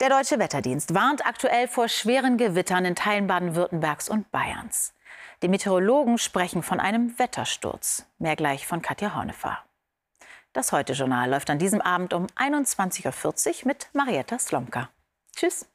Der 0.00 0.10
Deutsche 0.10 0.38
Wetterdienst 0.38 0.94
warnt 0.94 1.26
aktuell 1.26 1.68
vor 1.68 1.88
schweren 1.88 2.36
Gewittern 2.36 2.84
in 2.84 2.94
Teilen 2.94 3.26
Baden-Württembergs 3.26 4.08
und 4.08 4.30
Bayerns. 4.30 4.94
Die 5.42 5.48
Meteorologen 5.48 6.18
sprechen 6.18 6.62
von 6.62 6.80
einem 6.80 7.18
Wettersturz. 7.18 8.06
Mehr 8.18 8.36
gleich 8.36 8.66
von 8.66 8.82
Katja 8.82 9.14
Hornefer. 9.14 9.58
Das 10.56 10.72
Heute-Journal 10.72 11.28
läuft 11.28 11.50
an 11.50 11.58
diesem 11.58 11.82
Abend 11.82 12.14
um 12.14 12.28
21.40 12.28 13.04
Uhr 13.04 13.66
mit 13.66 13.88
Marietta 13.92 14.38
Slomka. 14.38 14.88
Tschüss. 15.36 15.66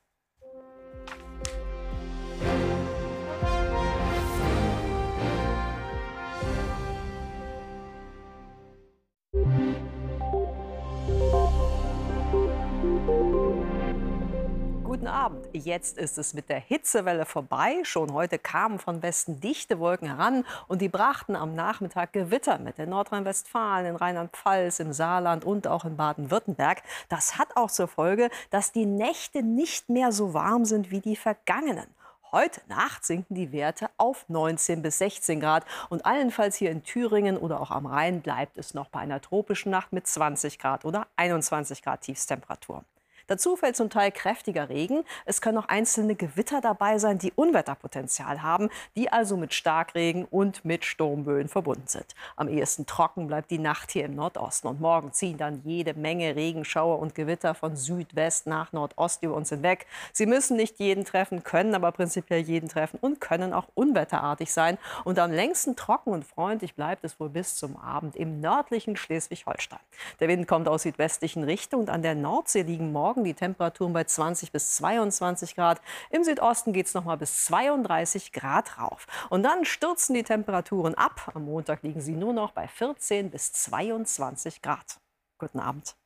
Jetzt 15.64 16.00
ist 16.00 16.18
es 16.18 16.34
mit 16.34 16.50
der 16.50 16.60
Hitzewelle 16.60 17.26
vorbei. 17.26 17.82
Schon 17.84 18.14
heute 18.14 18.40
kamen 18.40 18.80
von 18.80 19.04
Westen 19.04 19.40
dichte 19.40 19.78
Wolken 19.78 20.08
heran 20.08 20.44
und 20.68 20.82
die 20.82 20.90
brachten 20.90 21.36
am 21.36 21.54
Nachmittag 21.54 22.14
Gewitter 22.14 22.58
mit 22.58 22.80
in 22.80 22.90
Nordrhein-Westfalen, 22.90 23.86
in 23.86 23.96
Rheinland-Pfalz, 23.96 24.80
im 24.80 24.92
Saarland 24.92 25.46
und 25.46 25.68
auch 25.68 25.86
in 25.86 25.98
Baden-Württemberg. 25.98 26.82
Das 27.10 27.38
hat 27.38 27.56
auch 27.56 27.70
zur 27.70 27.88
Folge, 27.88 28.32
dass 28.50 28.72
die 28.72 28.88
Nächte 28.88 29.44
nicht 29.44 29.88
mehr 29.88 30.12
so 30.12 30.34
warm 30.34 30.66
sind 30.66 30.90
wie 30.90 31.00
die 31.00 31.16
vergangenen. 31.16 31.88
Heute 32.32 32.62
Nacht 32.68 33.06
sinken 33.06 33.36
die 33.36 33.52
Werte 33.52 33.90
auf 33.98 34.26
19 34.30 34.82
bis 34.82 34.98
16 34.98 35.40
Grad. 35.42 35.66
Und 35.90 36.08
allenfalls 36.08 36.56
hier 36.56 36.72
in 36.72 36.84
Thüringen 36.84 37.38
oder 37.38 37.62
auch 37.62 37.70
am 37.70 37.86
Rhein 37.86 38.22
bleibt 38.22 38.58
es 38.58 38.74
noch 38.74 38.90
bei 38.90 39.02
einer 39.02 39.22
tropischen 39.22 39.70
Nacht 39.70 39.94
mit 39.94 40.08
20 40.08 40.58
Grad 40.58 40.86
oder 40.86 41.06
21 41.18 41.84
Grad 41.84 42.02
Tiefstemperatur. 42.02 42.84
Dazu 43.28 43.56
fällt 43.56 43.76
zum 43.76 43.90
Teil 43.90 44.12
kräftiger 44.12 44.70
Regen. 44.70 45.04
Es 45.26 45.42
können 45.42 45.58
auch 45.58 45.68
einzelne 45.68 46.16
Gewitter 46.16 46.62
dabei 46.62 46.98
sein, 46.98 47.18
die 47.18 47.32
Unwetterpotenzial 47.34 48.42
haben, 48.42 48.70
die 48.96 49.12
also 49.12 49.38
mit 49.38 49.54
Starkregen 49.54 50.26
und 50.26 50.66
mit 50.66 50.86
Sturmböen 50.86 51.48
verbunden 51.48 51.88
sind. 51.88 52.16
Am 52.36 52.48
ehesten 52.48 52.86
trocken 52.86 53.28
bleibt 53.28 53.52
die 53.52 53.60
Nacht 53.60 53.92
hier 53.92 54.06
im 54.06 54.16
Nordosten 54.16 54.68
und 54.68 54.82
morgen 54.82 55.14
ziehen 55.14 55.38
dann 55.38 55.62
jede 55.64 55.94
Menge 55.94 56.36
Regenschauer 56.36 57.00
und 57.00 57.16
Gewitter 57.16 57.54
von 57.54 57.76
Südwest 57.76 58.48
nach 58.48 58.74
Nordost 58.74 59.24
über 59.24 59.36
uns 59.36 59.50
hinweg. 59.50 59.86
Sie 60.14 60.26
müssen 60.26 60.58
nicht 60.58 60.80
jeden 60.80 61.06
treffen, 61.06 61.44
können 61.44 61.76
aber 61.76 61.92
prinzipiell 61.92 62.42
jeden 62.42 62.70
treffen 62.70 62.98
und 63.02 63.22
können 63.22 63.54
auch 63.54 63.68
unwetterartig 63.76 64.52
sein. 64.52 64.78
Und 65.04 65.20
am 65.20 65.32
längsten 65.32 65.76
trocken 65.76 66.12
und 66.12 66.26
freundlich 66.26 66.76
bleibt 66.76 67.04
es 67.04 67.20
wohl 67.20 67.30
bis 67.30 67.56
zum 67.56 67.78
Abend 67.78 68.16
im 68.16 68.40
nördlichen 68.40 68.96
Schleswig-Holstein. 68.96 69.80
Der 70.20 70.28
Wind 70.28 70.48
kommt 70.48 70.68
aus 70.68 70.84
südwestlichen 70.84 71.44
Richtung 71.44 71.82
und 71.82 71.90
an 71.90 72.02
der 72.02 72.16
Nordsee 72.16 72.62
liegen 72.62 72.92
morgen 72.92 73.11
Morgen 73.12 73.26
die 73.26 73.34
Temperaturen 73.34 73.92
bei 73.92 74.06
20 74.06 74.54
bis 74.54 74.78
22 74.78 75.56
Grad. 75.56 75.82
Im 76.12 76.24
Südosten 76.24 76.72
geht 76.72 76.86
es 76.86 76.94
noch 76.94 77.04
mal 77.04 77.18
bis 77.18 77.44
32 77.44 78.32
Grad 78.32 78.80
rauf. 78.80 79.06
Und 79.30 79.44
dann 79.44 79.66
stürzen 79.66 80.14
die 80.16 80.24
Temperaturen 80.24 80.96
ab. 80.96 81.30
Am 81.34 81.44
Montag 81.44 81.84
liegen 81.84 82.00
sie 82.00 82.14
nur 82.14 82.32
noch 82.32 82.54
bei 82.54 82.70
14 82.70 83.30
bis 83.30 83.52
22 83.52 84.62
Grad. 84.62 85.02
Guten 85.40 85.60
Abend. 85.60 85.98